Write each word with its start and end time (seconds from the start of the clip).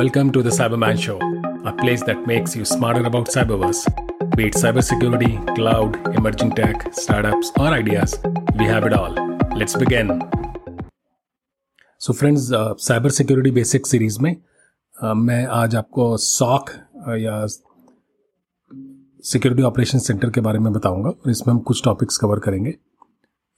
Welcome 0.00 0.28
to 0.32 0.42
the 0.42 0.48
Cyberman 0.48 0.98
Show, 0.98 1.16
a 1.62 1.72
place 1.74 2.02
that 2.04 2.26
makes 2.26 2.54
you 2.56 2.64
smarter 2.64 3.04
about 3.04 3.26
cyberverse. 3.26 3.80
Be 4.34 4.46
it 4.46 4.54
cybersecurity, 4.54 5.32
cloud, 5.54 5.98
emerging 6.16 6.52
tech, 6.52 6.86
startups, 6.92 7.50
or 7.58 7.66
ideas, 7.68 8.14
we 8.56 8.64
have 8.64 8.86
it 8.86 8.94
all. 8.94 9.18
Let's 9.54 9.76
begin. 9.76 10.08
So 12.00 12.12
friends 12.12 12.48
cyber 12.86 13.10
security 13.10 13.50
basic 13.50 13.86
series 13.86 14.18
में 14.22 14.34
uh, 14.34 15.14
मैं 15.16 15.44
आज 15.58 15.76
आपको 15.76 16.16
SOC 16.18 16.70
uh, 17.08 17.18
या 17.18 17.46
security 19.24 19.62
operation 19.62 19.98
centre 19.98 20.30
के 20.30 20.40
बारे 20.40 20.58
में 20.58 20.72
बताऊँगा 20.72 21.10
और 21.10 21.30
इसमें 21.30 21.54
हम 21.54 21.60
कुछ 21.62 21.84
टॉपिक्स 21.84 22.16
कवर 22.16 22.38
करेंगे 22.48 22.76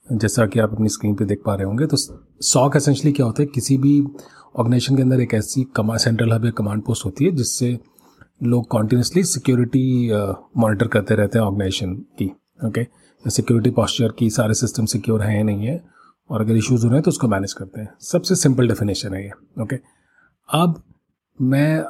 जैसा 0.07 0.45
कि 0.45 0.59
आप 0.59 0.73
अपनी 0.73 0.89
स्क्रीन 0.89 1.15
पे 1.15 1.25
देख 1.25 1.41
पा 1.45 1.55
रहे 1.55 1.65
होंगे 1.65 1.85
तो 1.87 1.97
सॉक 2.43 2.75
एसेंशली 2.75 3.11
क्या 3.11 3.25
होता 3.25 3.41
है 3.41 3.47
किसी 3.53 3.77
भी 3.77 3.99
ऑर्गेनाइजेशन 4.55 4.95
के 4.95 5.01
अंदर 5.01 5.21
एक 5.21 5.33
ऐसी 5.33 5.63
कमा, 5.75 5.97
सेंट्रल 5.97 6.33
हब 6.33 6.45
या 6.45 6.51
कमांड 6.51 6.81
पोस्ट 6.83 7.05
होती 7.05 7.25
है, 7.25 7.31
जिससे 7.31 7.77
लोग 8.43 8.67
कॉन्टीन्यूसली 8.67 9.23
सिक्योरिटी 9.25 10.09
मॉनिटर 10.57 10.87
करते 10.87 11.15
रहते 11.15 11.39
हैं 11.39 11.45
ऑर्गेनाइजेशन 11.45 11.95
की 12.19 12.31
ओके 12.65 12.85
सिक्योरिटी 13.25 13.69
पॉस्चर 13.71 14.11
की 14.19 14.29
सारे 14.29 14.53
सिस्टम 14.53 14.85
सिक्योर 14.85 15.21
हैं 15.21 15.35
या 15.37 15.43
नहीं 15.43 15.67
है, 15.67 15.81
और 16.29 16.41
अगर 16.41 16.55
इश्यूज़ 16.55 16.83
हो 16.83 16.89
रहे 16.89 16.97
हैं 16.97 17.03
तो 17.03 17.11
उसको 17.11 17.27
मैनेज 17.27 17.53
करते 17.53 17.81
हैं। 17.81 17.89
सबसे 18.01 18.35
सिंपल 18.35 18.67
डेफिनेशन 18.67 19.13
है 19.13 19.23
ये 19.23 19.31
ओके 19.61 19.75
अब 20.49 20.81
मैं, 21.39 21.83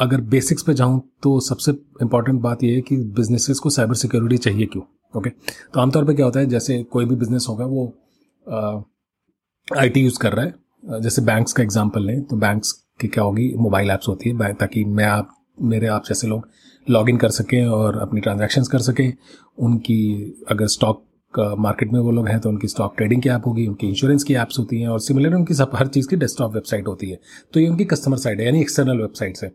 अगर 0.00 0.20
बेसिक्स 0.30 0.62
पे 0.62 0.74
जाऊँ 0.74 1.00
तो 1.22 1.38
सबसे 1.40 1.72
इंपॉर्टेंट 2.02 2.40
बात 2.40 2.64
यह 2.64 2.74
है 2.74 2.80
कि 2.80 2.96
बिजनेसेस 3.16 3.58
को 3.58 3.70
साइबर 3.70 3.94
सिक्योरिटी 3.94 4.38
चाहिए 4.38 4.66
क्यों 4.66 4.84
ओके 5.14 5.30
तो 5.30 5.80
आमतौर 5.80 6.04
पे 6.04 6.14
क्या 6.14 6.26
होता 6.26 6.40
है, 6.40 6.46
जैसे 6.46 6.82
कोई 6.84 7.04
भी 7.04 7.16
बिज़नेस 7.16 7.46
होगा, 7.48 7.64
वो 7.66 7.94
आईटी 9.68 10.00
यूज़ 10.00 10.18
कर 10.18 10.32
रहा 10.32 10.44
है 10.44 10.54
जैसे 10.82 11.22
बैंक्स 11.22 11.52
का 11.52 11.62
एग्ज़ाम्पल 11.62 12.06
लें 12.06 12.22
तो 12.22 12.36
बैंक्स 12.36 12.72
की 13.00 13.08
क्या 13.08 13.24
होगी? 13.24 13.52
मोबाइल 13.56 13.90
ऐप्स 13.90 14.08
होती 14.08 14.30
है 14.30 14.52
ताकि 14.54 14.84
मैं 14.86 15.04
आप, 15.04 15.28
मेरे 15.62 15.86
आप 15.86 16.04
जैसे 16.08 16.26
लोग 16.26 16.48
लॉग 16.86 17.08
इन 17.10 17.16
कर 17.16 17.30
सकें 17.30 17.66
और 17.66 17.98
अपनी 17.98 18.20
ट्रांजैक्शंस 18.20 18.68
कर 18.68 18.78
सकें। 18.80 19.12
उनकी 19.58 20.44
अगर 20.50 20.66
स्टॉक 20.68 21.04
मार्केट 21.34 21.92
में 21.92 21.98
वो 22.00 22.10
लोग 22.10 22.28
हैं 22.28 22.38
तो 22.40 22.48
उनकी 22.48 22.68
स्टॉक 22.68 22.94
ट्रेडिंग 22.96 23.22
की 23.22 23.28
ऐप 23.28 23.46
होगी, 23.46 23.66
उनकी 23.66 23.88
इंश्योरेंस 23.88 24.24
की 24.24 24.34
ऐप्स 24.34 24.58
होती 24.58 24.80
हैं 24.80 24.88
और 24.88 25.00
सिमिलर 25.00 25.34
उनकी 25.34 25.54
सब, 25.54 25.70
हर 25.74 25.86
चीज़ 25.88 26.08
की 26.08 26.16
डेस्कटॉप 26.16 26.54
वेबसाइट 26.54 26.86
होती 26.86 27.10
है। 27.10 27.18
तो 27.54 27.60
ये 27.60 27.68
उनकी 27.68 27.84
कस्टमर 27.84 28.16
साइड 28.16 28.40
है, 28.40 28.46
यानी 28.46 28.60
एक्सटर्नल 28.60 29.00
वेबसाइट्स 29.00 29.44
है। 29.44 29.52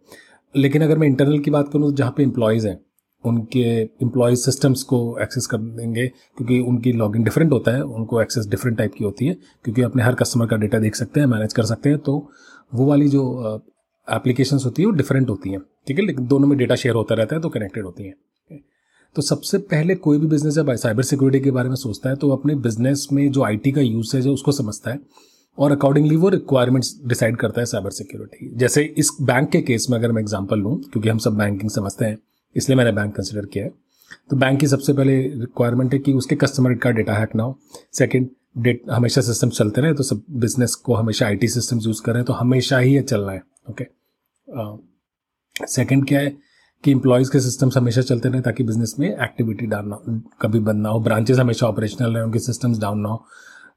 लेकिन 0.55 0.83
अगर 0.83 0.97
मैं 0.97 1.07
इंटरनल 1.07 1.39
की 1.39 1.51
बात 1.51 1.69
करूँ 1.73 1.89
तो 1.89 1.95
जहाँ 1.95 2.13
पे 2.17 2.23
इंप्लॉयज़ 2.23 2.67
हैं 2.67 2.79
उनके 3.23 3.59
एम्प्लॉय 4.03 4.35
सिस्टम्स 4.35 4.83
को 4.83 4.97
एक्सेस 5.21 5.45
कर 5.47 5.57
देंगे, 5.57 6.07
क्योंकि 6.07 6.59
उनकी 6.61 6.91
लॉगिन 6.93 7.23
डिफरेंट 7.23 7.51
होता 7.51 7.71
है, 7.71 7.81
उनको 7.81 8.21
एक्सेस 8.21 8.47
डिफरेंट 8.47 8.77
टाइप 8.77 8.93
की 8.97 9.03
होती 9.03 9.25
है, 9.25 9.33
क्योंकि 9.65 9.81
अपने 9.81 10.03
हर 10.03 10.15
कस्टमर 10.15 10.47
का 10.47 10.55
डेटा 10.57 10.79
देख 10.79 10.95
सकते 10.95 11.19
हैं 11.19 11.27
मैनेज 11.27 11.53
कर 11.53 11.65
सकते 11.65 11.89
हैं 11.89 11.97
तो 11.99 12.17
वो 12.71 12.85
वाली 12.85 13.07
जो 13.09 13.61
एप्लीकेशंस 14.07 14.65
होती 14.65 14.81
है, 14.81 14.85
वो 14.85 14.93
डिफरेंट 14.93 15.29
होती 15.29 15.49
हैं, 15.49 15.59
ठीक 15.87 15.99
है? 15.99 16.05
लेकिन 16.05 16.27
दोनों 16.27 16.47
में 16.47 16.57
डेटा 16.57 16.75
शेयर 16.75 16.95
होता 16.95 17.15
रहता 17.15 17.35
है 17.35 17.41
तो 17.41 17.49
कनेक्टेड 17.49 17.85
होती 17.85 18.03
हैं 18.03 18.13
तो 19.15 19.21
सबसे 19.21 19.57
पहले 19.57 19.95
कोई 19.97 20.17
भी 20.17 20.27
बिज़नेस 20.27 20.53
जब 20.53 20.73
साइबर 20.75 21.03
सिक्योरिटी 21.03 21.43
के 21.43 21.51
बारे 21.51 21.69
में 21.69 21.75
सोचता 21.75 22.09
है 22.09 22.15
तो 22.15 22.29
अपने 22.31 22.55
बिज़नेस 22.57 23.07
में 23.13 23.29
जो 23.31 23.43
आईटी 23.43 23.71
का 23.71 23.81
यूसेज 23.81 24.25
है 24.25 24.31
उसको 24.31 24.51
समझता 24.51 24.91
है, 24.91 24.99
और 25.57 25.71
अकॉर्डिंगली 25.71 26.15
वो 26.15 26.29
रिक्वायरमेंट्स 26.29 26.93
डिसाइड 27.07 27.37
करता 27.37 27.61
है 27.61 27.65
साइबर 27.65 27.91
सिक्योरिटी 27.91 28.49
जैसे 28.57 28.83
इस 28.97 29.09
बैंक 29.21 29.49
के 29.49 29.61
केस 29.61 29.87
में 29.89 29.97
अगर 29.97 30.11
मैं 30.11 30.21
एग्जांपल 30.21 30.59
लूँ, 30.59 30.77
क्योंकि 30.81 31.09
हम 31.09 31.17
सब 31.17 31.37
बैंकिंग 31.37 31.69
समझते 31.69 32.05
हैं 32.05 32.17
इसलिए 32.55 32.77
मैंने 32.77 32.91
बैंक 32.91 33.15
कंसिडर 33.15 33.45
किया 33.45 33.63
है। 33.65 33.71
तो 34.29 34.35
बैंक 34.37 34.59
की 34.59 34.67
सबसे 34.67 34.93
पहले 34.93 35.17
रिक्वायरमेंट 35.19 35.93
है 35.93 35.99
कि 35.99 36.13
उसके 36.13 36.35
कस्टमर 36.37 36.73
का 36.75 36.89
डेटा 36.91 37.13
हैक 37.13 37.35
ना 37.35 37.43
हो। 37.43 37.57
सेकेंड 37.93 38.29
डेट 38.57 38.81
हमेशा 38.91 39.21
सिस्टम 39.21 39.49
चलते 39.51 39.81
रहे 39.81 39.93
तो 39.93 40.03
सब 40.03 40.23
बिज़नेस 40.39 40.75
को 40.75 40.93
हमेशा 40.95 41.25
आईटी 41.25 41.47
सिस्टम 41.49 41.79
यूज़ 41.79 42.01
कर 42.03 42.11
रहे 42.11 42.19
हैं 42.19 42.25
तो 42.25 42.33
हमेशा 42.33 42.77
ही 42.77 42.93
ये 42.95 43.01
चलना 43.03 43.31
है 43.31 43.41
ओके 43.69 43.85
सेकेंड 45.67 46.07
क्या 46.07 46.19
है 46.19 46.35
कि 46.83 46.91
इंप्लॉयज़ 46.91 47.31
के 47.31 47.39
सिस्टम्स 47.39 47.77
हमेशा 47.77 48.01
चलते 48.01 48.29
रहे, 48.29 48.41
ताकि 48.41 48.63
बिज़नेस 48.63 48.95
में 48.99 49.07
एक्टिविटी 49.07 49.65
डाउन 49.67 49.87
ना 49.89 50.21
कभी 50.41 50.59
बंद 50.59 50.81
ना 50.81 50.89
हो। 50.89 50.99
ब्रांचेस 50.99 51.37
हमेशा 51.39 51.67
ऑपरेशनल 51.67 52.13
रहे, 52.13 52.23
उनके 52.23 52.39
सिस्टम्स 52.39 52.79
डाउन 52.79 52.99
ना 52.99 53.09
हो। 53.09 53.23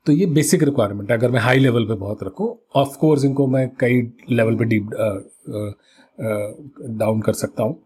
तो 0.06 0.12
ये 0.12 0.26
बेसिक 0.28 0.62
रिक्वायरमेंट 0.62 1.10
है। 1.10 1.16
अगर 1.18 1.30
मैं 1.30 1.40
हाई 1.40 1.58
लेवल 1.58 1.86
पे 1.86 1.94
बहुत 1.94 2.22
रखूँ 2.24 2.48
ऑफ़ 2.76 2.96
कोर्स 2.98 3.24
इनको 3.24 3.46
मैं 3.46 3.68
कई 3.80 4.00
लेवल 4.30 4.56
पे 4.56 4.64
डीप 4.64 4.90
डाउन 6.98 7.20
कर 7.20 7.32
सकता 7.34 7.62
हूँ। 7.62 7.80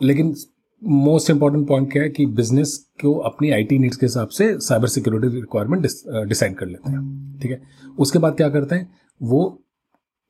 लेकिन 0.00 0.34
मोस्ट 0.82 1.30
इंपॉर्टेंट 1.30 1.66
पॉइंट 1.68 1.90
क्या 1.92 2.02
है 2.02 2.08
कि 2.08 2.26
बिज़नेस 2.26 2.76
को 3.02 3.12
अपनी 3.28 3.50
आईटी 3.50 3.78
नीड्स 3.78 3.96
के 3.96 4.06
हिसाब 4.06 4.28
से 4.28 4.58
साइबर 4.60 4.88
सिक्योरिटी 4.88 5.34
रिक्वायरमेंट 5.34 5.82
डिसाइड 6.28 6.56
कर 6.56 6.66
लेते 6.66 6.90
हैं। 6.90 7.38
ठीक 7.42 7.50
है? 7.50 7.60
उसके 7.98 8.18
बाद 8.18 8.36
क्या 8.36 8.48
करते 8.48 8.74
हैं? 8.74 8.88
वो 9.20 9.62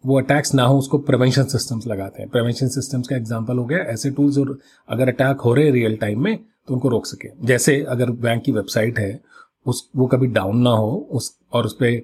वो 0.05 0.19
अटैक्स 0.19 0.55
ना 0.55 0.65
हो 0.65 0.79
उसको 0.79 0.99
प्रिवेंशन 0.99 1.45
सिस्टम्स 1.45 1.87
लगाते 1.87 2.23
हैं। 2.23 2.31
प्रिवेंशन 2.31 2.69
सिस्टम्स 2.69 3.09
का 3.09 3.17
एग्जांपल 3.17 3.59
हो 3.59 3.65
गया। 3.65 3.79
ऐसे 3.93 4.11
टूल्स 4.11 4.39
और 4.39 4.59
अगर 4.89 5.09
अटैक 5.09 5.41
हो 5.41 5.55
रहे 5.55 5.65
हैं 5.65 5.73
रियल 5.73 5.97
टाइम 5.97 6.23
में 6.25 6.37
तो 6.69 6.75
उनको 6.75 6.89
रोक 6.89 7.07
सके। 7.07 7.29
जैसे 7.47 7.81
अगर 7.89 8.11
बैंक 8.11 8.43
की 8.43 8.53
वेबसाइट 8.53 8.99
है 8.99 9.21
उस 9.67 9.89
वो 9.97 10.07
कभी 10.07 10.27
डाउन 10.27 10.61
ना 10.63 10.71
हो 10.71 10.97
उस 11.11 11.37
और 11.53 11.67
उस 11.67 11.77
पर 11.83 11.97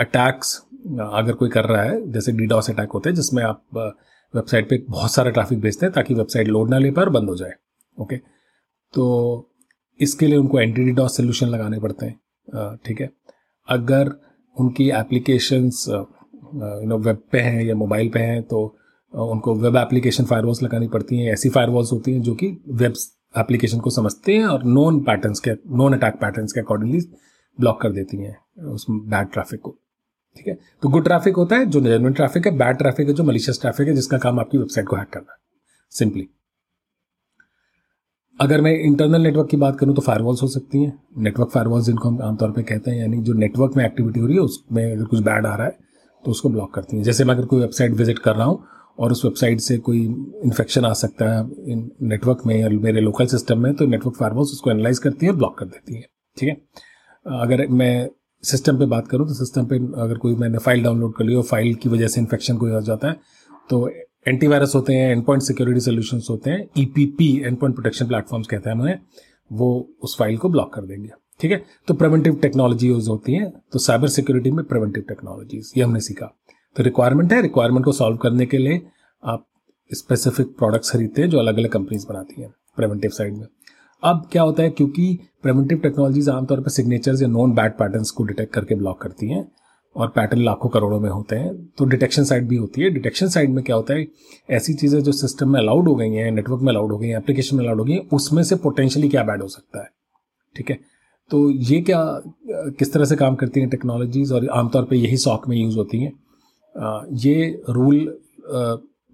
अटैक्स 0.00 0.56
अगर 1.00 1.32
कोई 1.32 1.48
कर 1.48 1.64
रहा 1.64 1.82
है 1.82 2.10
जैसे 2.12 2.32
डीडॉस 2.32 2.70
अटैक 2.70 2.90
होते 2.90 3.08
हैं 3.08 3.16
जिसमें 3.16 3.42
आप 3.44 3.62
वेबसाइट 4.34 4.68
पे 4.70 4.84
बहुत 4.88 5.12
सारा 5.12 5.30
ट्रैफ़िक 5.30 5.60
भेजते 5.60 5.86
हैं 5.86 5.92
ताकि 5.94 6.14
वेबसाइट 6.14 6.48
लोड 6.48 6.70
ना 6.70 6.78
ले 6.78 6.90
पाए 6.90 7.04
और 7.04 7.10
बंद 7.10 7.28
हो 7.28 7.36
जाए 7.36 7.52
ओके 7.98 8.16
तो 8.94 9.04
इसके 10.00 10.26
लिए 10.26 10.36
उनको 10.36 10.60
एंटी 10.60 10.84
डीडॉस 10.84 11.16
सोल्यूशन 11.16 11.46
लगाने 11.46 11.80
पड़ते 11.80 12.06
हैं 12.06 12.76
ठीक 12.86 13.00
है? 13.00 13.10
अगर 13.68 14.12
उनकी 14.56 14.88
एप्लीकेशंस 14.90 15.84
यू 15.88 16.86
नो 16.88 16.98
वेब 16.98 17.22
पे 17.32 17.38
हैं 17.38 17.64
या 17.64 17.74
मोबाइल 17.74 18.08
पे 18.08 18.20
हैं 18.20 18.42
तो 18.42 18.64
उनको 19.14 19.54
वेब 19.54 19.76
एप्लीकेशन 19.76 20.24
फायरवॉल्स 20.24 20.62
लगानी 20.62 20.88
पड़ती 20.88 21.18
हैं, 21.18 21.32
ऐसी 21.32 21.48
फायरवॉल्स 21.48 21.92
होती 21.92 22.12
हैं 22.12 22.22
जो 22.22 22.34
कि 22.34 22.46
वेब 22.68 22.94
एप्लीकेशन 23.38 23.80
को 23.80 23.90
समझते 23.90 24.36
हैं 24.36 24.44
और 24.44 24.64
नॉन 24.64 25.00
पैटर्न्स 25.04 25.40
के 25.40 25.50
नॉन 25.76 25.92
अटैक 25.92 26.14
पैटर्न्स 26.14 26.52
के 26.52 26.60
अकॉर्डिंगली 26.60 27.00
ब्लॉक 27.58 27.80
कर 27.82 27.92
देती 27.92 28.16
हैं 28.16 28.64
उस 28.64 28.86
बैड 28.90 29.30
ट्रैफ़िक 29.32 29.60
को। 29.60 29.76
ठीक 30.36 30.48
है? 30.48 30.58
तो 30.82 30.88
गुड 30.88 31.04
ट्रैफ़िक 31.04 31.36
होता 31.36 31.56
है, 31.56 31.66
जो 31.66 31.80
जेनुअन 31.80 32.12
ट्रैफ़िक 32.12 32.46
है 32.46 32.56
बैड 32.58 32.76
ट्रैफ़िक 32.78 33.08
है, 33.08 33.14
जो 33.14 33.24
मलिशियस 33.24 33.60
ट्रैफ़िक 33.60 33.88
है, 33.88 33.94
जिसका 33.94 34.18
काम 34.18 34.40
आपकी 34.40 34.58
वेबसाइट 34.58 34.86
को 34.88 34.96
हैक 34.96 35.08
करना 35.08 35.32
है 35.32 35.38
सिंपली 35.92 36.28
अगर 38.38 38.60
मैं 38.60 38.72
इंटरनल 38.74 39.20
नेटवर्क 39.22 39.48
की 39.50 39.56
बात 39.58 39.78
करूँ 39.78 39.94
तो 39.94 40.02
फायरवॉल्स 40.02 40.42
हो 40.42 40.46
सकती 40.48 40.82
हैं। 40.82 40.92
नेटवर्क 41.18 41.50
फायरवॉल्स 41.50 41.86
जिनको 41.86 42.08
हम 42.08 42.22
आमतौर 42.22 42.50
पे 42.50 42.62
कहते 42.62 42.90
हैं, 42.90 42.98
यानी 42.98 43.16
जो 43.18 43.32
नेटवर्क 43.34 43.76
में 43.76 43.84
एक्टिविटी 43.84 44.20
हो 44.20 44.26
रही 44.26 44.36
है, 44.36 44.42
उसमें 44.42 44.82
अगर 44.84 45.04
कुछ 45.04 45.20
बैड 45.20 45.46
आ 45.46 45.54
रहा 45.54 45.66
है 45.66 45.78
तो 46.24 46.30
उसको 46.30 46.48
ब्लॉक 46.48 46.72
करती 46.74 46.96
हैं। 46.96 47.02
जैसे 47.04 47.24
मैं 47.24 47.34
अगर 47.34 47.46
कोई 47.46 47.60
वेबसाइट 47.60 47.92
विज़िट 47.92 48.18
कर 48.18 48.36
रहा 48.36 48.46
हूँ, 48.46 48.64
और 48.98 49.12
उस 49.12 49.24
वेबसाइट 49.24 49.60
से 49.60 49.76
कोई 49.78 50.00
इन्फेक्शन 50.44 50.84
आ 50.84 50.92
सकता 50.94 51.28
है 51.28 51.44
नेटवर्क 52.04 52.42
में 52.46 52.54
या 52.56 52.68
मेरे 52.70 53.00
लोकल 53.00 53.26
सिस्टम 53.26 53.58
में 53.58 53.74
तो 53.74 53.86
नेटवर्क 53.86 54.16
फायरवॉल्स 54.16 54.52
उसको 54.52 54.70
एनालाइज 54.70 54.98
करती 54.98 55.26
है 55.26 55.32
और 55.32 55.38
ब्लॉक 55.38 55.58
कर 55.58 55.66
देती 55.66 55.94
है। 55.94 56.06
ठीक 56.36 56.48
है? 56.48 56.54
अगर 57.26 57.66
मैं 57.70 58.08
सिस्टम 58.44 58.78
पे 58.78 58.86
बात 58.86 59.08
करूँ 59.08 59.26
तो 59.28 59.34
सिस्टम 59.34 59.66
पे 59.66 59.76
अगर 60.02 60.18
कोई 60.18 60.34
मैंने 60.36 60.58
फ़ाइल 60.58 60.82
डाउनलोड 60.84 61.14
कर 61.16 61.24
ली 61.24 61.34
और 61.34 61.42
फ़ाइल 61.44 61.74
की 61.74 61.88
वजह 61.88 62.08
से 62.08 62.20
इन्फेक्शन 62.20 62.56
कोई 62.56 62.70
हो 62.70 62.80
जाता 62.82 63.08
है 63.08 63.16
तो 63.70 63.88
एंटीवायरस 64.28 64.74
होते 64.74 64.94
हैं 64.94 65.10
एंड 65.10 65.24
पॉइंट 65.24 65.42
सिक्योरिटी 65.42 65.80
सोल्यूशन 65.80 66.20
होते 66.30 66.50
हैं 66.50 66.66
E 66.78 66.84
P 66.94 67.04
P 67.18 67.28
endpoint 67.58 67.74
protection 67.74 68.06
platforms 68.06 68.46
कहते 68.48 68.70
हैं 68.70 68.76
उन्हें, 68.76 68.98
वो 69.50 69.88
उस 70.02 70.16
फ़ाइल 70.18 70.36
को 70.38 70.48
ब्लॉक 70.48 70.72
कर 70.74 70.82
देंगे, 70.82 71.10
ठीक 71.40 71.50
है? 71.52 71.62
तो 71.88 71.94
प्रिवेंटिव 71.94 72.34
टेक्नोलॉजी 72.42 72.88
यूज़ 72.88 73.08
होती 73.10 73.34
है 73.34 73.50
तो 73.72 73.78
साइबर 73.78 74.08
सिक्योरिटी 74.08 74.50
में 74.50 74.64
प्रिवेंटिव 74.64 75.04
टेक्नोलॉजीज़ 75.08 75.72
ये 75.76 75.84
हमने 75.84 76.00
सीखा। 76.00 76.26
तो 76.76 76.82
रिक्वायरमेंट 76.82 77.32
है 77.32 77.40
रिक्वायरमेंट 77.42 77.84
को 77.84 77.92
सॉल्व 77.92 78.16
करने 78.16 78.46
के 78.46 78.58
लिए 78.58 78.82
आप 79.22 79.46
स्पेसिफिक 79.90 80.56
प्रोडक्ट्स 80.58 80.90
खरीदते 80.90 81.22
हैं 81.22 81.30
जो 81.30 81.38
अलग 81.38 81.58
अलग 81.58 81.70
कंपनीज़ 81.70 82.06
बनाती 82.08 82.42
हैं 82.42 82.50
प्रिवेंटिव 82.76 83.10
साइड 83.10 83.36
में। 83.36 83.46
अब 84.02 84.28
क्या 84.32 84.42
होता 84.42 84.62
है, 84.62 84.70
क्योंकि 84.70 85.18
प्रिवेंटिव 85.42 85.78
टेक्नोलॉजीज़ 85.78 86.30
आमतौर 86.30 86.60
पर 86.60 86.70
सिग्नेचर्स 86.70 87.22
या 87.22 87.28
नॉन 87.28 87.52
बैड 87.54 87.72
पैटर्न्स 87.72 88.10
को 88.10 88.24
डिटेक्ट 88.24 88.52
करके 88.54 88.74
ब्लॉक 88.74 89.00
करती 89.02 89.28
हैं 89.28 89.46
और 89.96 90.08
पैटर्न 90.08 90.42
लाखों 90.42 90.68
करोड़ों 90.68 91.00
में 91.00 91.08
होते 91.10 91.36
हैं 91.36 91.54
तो 91.78 91.84
डिटेक्शन 91.86 92.24
साइड 92.24 92.46
भी 92.48 92.56
होती 92.56 92.82
है। 92.82 92.90
डिटेक्शन 92.90 93.28
साइड 93.28 93.50
में 93.50 93.62
क्या 93.64 93.76
होता 93.76 93.94
है, 93.94 94.06
ऐसी 94.50 94.74
चीज़ें 94.74 95.00
जो 95.00 95.12
सिस्टम 95.12 95.48
में 95.48 95.60
अलाउड 95.60 95.88
हो 95.88 95.94
गई 95.94 96.10
हैं 96.10 96.30
नेटवर्क 96.32 96.62
में 96.62 96.72
अलाउड 96.72 96.92
हो 96.92 96.98
गई 96.98 97.08
हैं 97.08 97.18
एप्लीकेशन 97.18 97.56
में 97.56 97.64
अलाउड 97.64 97.78
हो 97.78 97.84
गई 97.84 97.92
हैं, 97.92 98.08
उसमें 98.12 98.42
से 98.42 98.56
पोटेंशियली 98.58 99.08
क्या 99.08 99.22
बैड 99.24 99.42
हो 99.42 99.48
सकता 99.48 99.82
है? 99.82 99.88
ठीक 100.56 100.70
है? 100.70 100.78
तो 101.30 101.50
ये 101.50 101.80
क्या, 101.80 102.02
किस 102.78 102.92
तरह 102.92 103.04
से 103.04 103.16
काम 103.16 103.34
करती 103.34 103.60
हैं 103.60 103.68
टेक्नोलॉजीज़ 103.68 104.34
और 104.34 104.48
आमतौर 104.50 104.84
पर 104.84 104.96
यही 104.96 105.16
सॉक 105.18 105.48
में 105.48 105.56
यूज़ 105.56 105.76
होती 105.78 105.98
हैं। 105.98 106.12
ये 107.18 107.62
रूल 107.68 107.98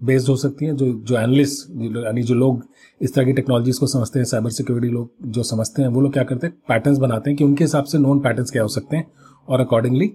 बेस्ड 0.01 0.29
हो 0.29 0.35
सकती 0.37 0.65
हैं, 0.65 0.75
जो 0.75 0.85
जो 0.85 1.15
एनालिस्ट 1.17 1.69
यानी 1.97 2.23
जो 2.23 2.35
लोग 2.35 2.63
इस 3.01 3.13
तरह 3.13 3.25
की 3.25 3.33
टेक्नोलॉजीज़ 3.33 3.79
को 3.79 3.87
समझते 3.87 4.19
हैं 4.19 4.25
साइबर 4.25 4.49
सिक्योरिटी 4.51 4.93
लोग 4.93 5.31
जो 5.31 5.43
समझते 5.43 5.81
हैं, 5.81 5.89
वो 5.89 6.01
लोग 6.01 6.13
क्या 6.13 6.23
करते 6.23 6.47
हैं 6.47 6.55
पैटर्न्स 6.67 6.99
बनाते 6.99 7.29
हैं 7.29 7.37
कि 7.37 7.43
उनके 7.43 7.63
हिसाब 7.63 7.85
से 7.85 7.97
नॉन 7.97 8.19
पैटर्न्स 8.19 8.51
क्या 8.51 8.61
हो 8.63 8.67
सकते 8.69 8.97
हैं 8.97 9.07
और 9.47 9.61
अकॉर्डिंगली 9.61 10.11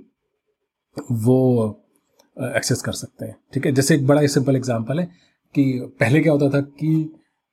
वो 1.12 1.38
एक्सेस 2.36 2.82
कर 2.82 2.92
सकते 2.92 3.26
हैं। 3.26 3.36
ठीक 3.54 3.66
है? 3.66 3.72
जैसे 3.72 3.94
एक 3.94 4.06
बड़ा 4.06 4.20
ही 4.20 4.28
सिंपल 4.28 4.56
एग्ज़ाम्पल 4.56 5.00
है 5.00 5.04
कि 5.54 5.94
पहले 6.00 6.20
क्या 6.20 6.32
होता 6.32 6.48
था 6.50 6.60
कि 6.60 7.10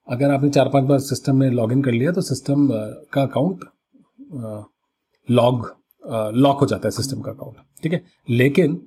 अगर 0.07 0.31
आपने 0.33 0.49
चार 0.49 0.69
पाँच 0.69 0.85
बार 0.85 0.99
सिस्टम 0.99 1.35
में 1.37 1.49
लॉग 1.51 1.71
इन 1.71 1.81
कर 1.83 1.91
लिया 1.91 2.11
तो 2.11 2.21
सिस्टम 2.21 2.67
का 3.13 3.21
अकाउंट 3.21 3.65
लॉग 5.29 5.67
लॉक 6.35 6.59
हो 6.59 6.65
जाता 6.65 6.87
है 6.87 6.91
सिस्टम 6.91 7.21
का 7.21 7.31
अकाउंट 7.31 7.55
ठीक 7.83 7.93
है? 7.93 8.01
लेकिन 8.29 8.81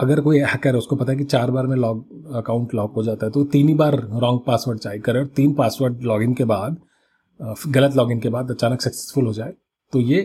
अगर 0.00 0.20
कोई 0.20 0.38
हैकर 0.40 0.68
है, 0.68 0.78
उसको 0.78 0.96
पता 0.96 1.12
है 1.12 1.18
कि 1.18 1.24
चार 1.24 1.50
बार 1.50 1.66
में 1.66 1.76
लॉग 1.76 2.34
अकाउंट 2.36 2.74
लॉक 2.74 2.92
हो 2.96 3.02
जाता 3.02 3.26
है 3.26 3.32
तो 3.32 3.44
तीन 3.46 3.68
ही 3.68 3.74
बार 3.74 3.96
रॉन्ग 4.20 4.40
पासवर्ड 4.46 4.78
चाहिए 4.78 5.00
करे 5.00 5.18
और 5.18 5.26
तीन 5.36 5.52
पासवर्ड 5.54 6.02
लॉगिन 6.02 6.34
के 6.34 6.44
बाद 6.46 6.76
गलत 7.68 7.96
लॉगिन 7.96 8.20
के 8.20 8.28
बाद 8.28 8.50
अचानक 8.50 8.80
सक्सेसफुल 8.80 9.26
हो 9.26 9.32
जाए 9.32 9.52
तो 9.92 10.00
ये 10.00 10.20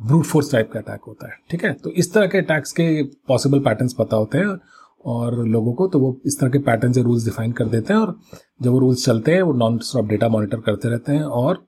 ब्रूट 0.00 0.24
फोर्स 0.24 0.50
टाइप 0.52 0.70
का 0.72 0.80
अटैक 0.80 1.00
होता 1.06 1.26
है, 1.26 1.36
ठीक 1.50 1.64
है? 1.64 1.72
तो 1.72 1.90
इस 1.90 2.12
तरह 2.14 2.26
के 2.26 2.38
अटैक्स 2.38 2.72
के 2.72 3.02
पॉसिबल 3.28 3.60
पैटर्न्स 3.60 3.92
पता 3.98 4.16
होते 4.16 4.38
हैं 4.38 4.56
और 5.04 5.36
लोगों 5.46 5.72
को 5.74 5.86
तो 5.88 5.98
वो 5.98 6.16
इस 6.26 6.38
तरह 6.40 6.50
के 6.50 6.58
पैटर्न 6.60 6.92
से 6.92 7.02
रूल्स 7.02 7.24
डिफाइन 7.24 7.52
कर 7.52 7.68
देते 7.68 7.92
हैं 7.92 8.00
और 8.00 8.14
जब 8.62 8.70
वो 8.70 8.78
रूल्स 8.78 9.04
चलते 9.04 9.34
हैं, 9.34 9.42
वो 9.42 9.52
नॉन 9.52 9.78
स्टॉप 9.80 10.06
डेटा 10.06 10.28
मॉनिटर 10.28 10.60
करते 10.60 10.88
रहते 10.88 11.12
हैं 11.12 11.22
और 11.22 11.64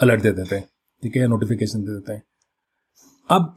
अलर्ट 0.00 0.22
दे 0.22 0.32
देते 0.32 0.56
हैं, 0.56 0.64
ठीक 1.02 1.16
है? 1.16 1.26
नोटिफिकेशन 1.28 1.82
दे 1.82 1.92
देते 1.92 2.12
हैं। 2.12 2.22
अब 3.30 3.54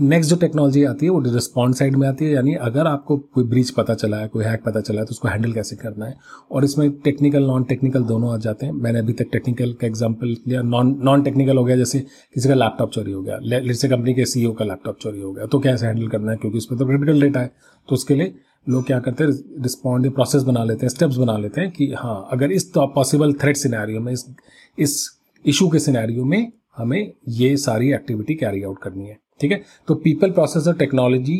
नेक्स्ट 0.00 0.30
जो 0.30 0.36
टेक्नोलॉजी 0.36 0.82
आती 0.84 1.06
है, 1.06 1.10
वो 1.12 1.20
रिस्पॉन्ड 1.20 1.74
साइड 1.74 1.96
में 1.96 2.06
आती 2.08 2.24
है, 2.24 2.32
यानी 2.32 2.54
अगर 2.54 2.86
आपको 2.86 3.16
कोई 3.16 3.44
ब्रीच 3.44 3.70
पता 3.70 3.94
चला 3.94 4.16
है, 4.16 4.28
कोई 4.28 4.44
हैक 4.44 4.62
पता 4.64 4.80
चला 4.80 5.00
है 5.00 5.06
तो 5.06 5.10
उसको 5.10 5.28
हैंडल 5.28 5.52
कैसे 5.52 5.76
करना 5.76 6.06
है? 6.06 6.14
और 6.50 6.64
इसमें 6.64 6.90
टेक्निकल 7.04 7.42
नॉन 7.42 7.64
टेक्निकल 7.64 8.02
दोनों 8.02 8.32
आ 8.34 8.36
जाते 8.36 8.66
हैं। 8.66 8.72
मैंने 8.72 8.98
अभी 8.98 9.12
तक 9.12 9.26
टेक्निकल 9.32 9.72
का 9.72 9.86
एग्जांपल 9.86 10.26
लिया 10.48 10.62
नॉन 10.62 10.98
नॉन 11.02 11.22
टेक्निकल 11.22 11.56
हो 11.56 11.64
गया, 11.64 11.76
जैसे 11.76 12.00
किसी 12.34 12.48
का 12.48 12.54
लैपटॉप 12.54 12.90
चोरी 12.90 13.12
हो 13.12 13.22
गया। 13.22 13.60
जैसे 13.60 13.88
कंपनी 13.88 14.14
के 14.14 14.24
सीईओ 14.24 14.52
का 14.52 14.64
लैपटॉप 14.64 14.98
चोरी 15.00 15.20
हो 15.20 15.32
गया। 15.32 15.46
तो 15.46 15.58
कैसे 15.58 15.86
हैंडल 15.86 16.08
करना 16.08 16.32
है? 16.32 16.36
क्योंकि 16.36 16.58
उसमें 16.58 16.78
तो 16.78 16.86
क्रिटिकल 16.86 17.20
डेटा 17.20 17.40
है। 17.40 17.50
तो 17.88 17.94
उसके 17.94 18.14
लिए 18.14 18.34
लोग 18.68 18.86
क्या 18.86 18.98
करते 19.00 19.24
हैं 19.24 19.30
रिस्पॉन्ड 19.62 20.10
प्रोसेस 20.14 20.42
बना 20.42 20.64
लेते 20.64 20.86
हैं 20.86 20.88
स्टेप्स 20.88 21.16
बना 21.16 21.36
लेते 21.38 21.60
हैं 21.60 21.70
कि 21.70 21.92
हाँ 21.98 22.28
अगर 22.32 22.52
इस 22.52 22.70
पॉसिबल 22.76 23.32
थ्रेट 23.32 23.56
सिनेरियो 23.56 24.00
में, 24.00 24.12
इस 24.12 24.26
इस 24.78 25.20
इशू 25.44 25.68
के 25.68 25.78
सिनेरियो 25.78 26.24
में 26.24 26.52
हमें 26.76 27.12
ये 27.28 27.56
सारी 27.56 27.92
एक्टिविटी 27.92 28.34
कैरी 28.34 28.62
आउट 28.62 28.78
करनी 28.82 29.06
है। 29.06 29.16
ठीक 29.40 29.52
है? 29.52 29.62
तो 29.88 29.94
पीपल 29.94 30.30
प्रोसेस 30.30 30.66
और 30.68 30.74
टेक्नोलॉजी 30.74 31.36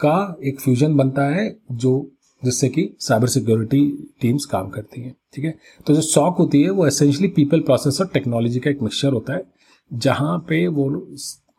का 0.00 0.36
एक 0.44 0.60
फ्यूजन 0.60 0.96
बनता 0.96 1.24
है 1.26 1.56
जो 1.72 2.10
जिससे 2.44 2.68
कि 2.68 2.88
साइबर 3.00 3.28
सिक्योरिटी 3.28 4.10
टीम्स 4.20 4.44
काम 4.44 4.68
करती 4.68 5.00
हैं, 5.00 5.14
ठीक 5.34 5.44
है? 5.44 5.50
थीके? 5.50 5.82
तो 5.86 5.94
जो 5.94 6.00
सॉक 6.00 6.36
होती 6.38 6.62
है 6.62 6.70
वो 6.70 6.86
एसेंशली 6.86 7.28
पीपल 7.28 7.60
प्रोसेस 7.60 8.00
और 8.00 8.06
टेक्नोलॉजी 8.06 8.60
का 8.60 8.70
एक 8.70 8.82
मिक्सचर 8.82 9.12
होता 9.12 9.32
है, 9.32 9.42
जहाँ 9.90 10.38
पे 10.48 10.66
वो 10.66 10.88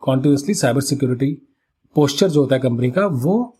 कॉन्टिन्यूसली 0.01 0.53
साइबर 0.53 0.81
सिक्योरिटी 0.81 1.33
पोस्चर 1.95 2.29
जो 2.29 2.41
होता 2.41 2.56
है 2.56 2.62
कंपनी 2.62 2.91
का, 2.91 3.06
वो 3.06 3.57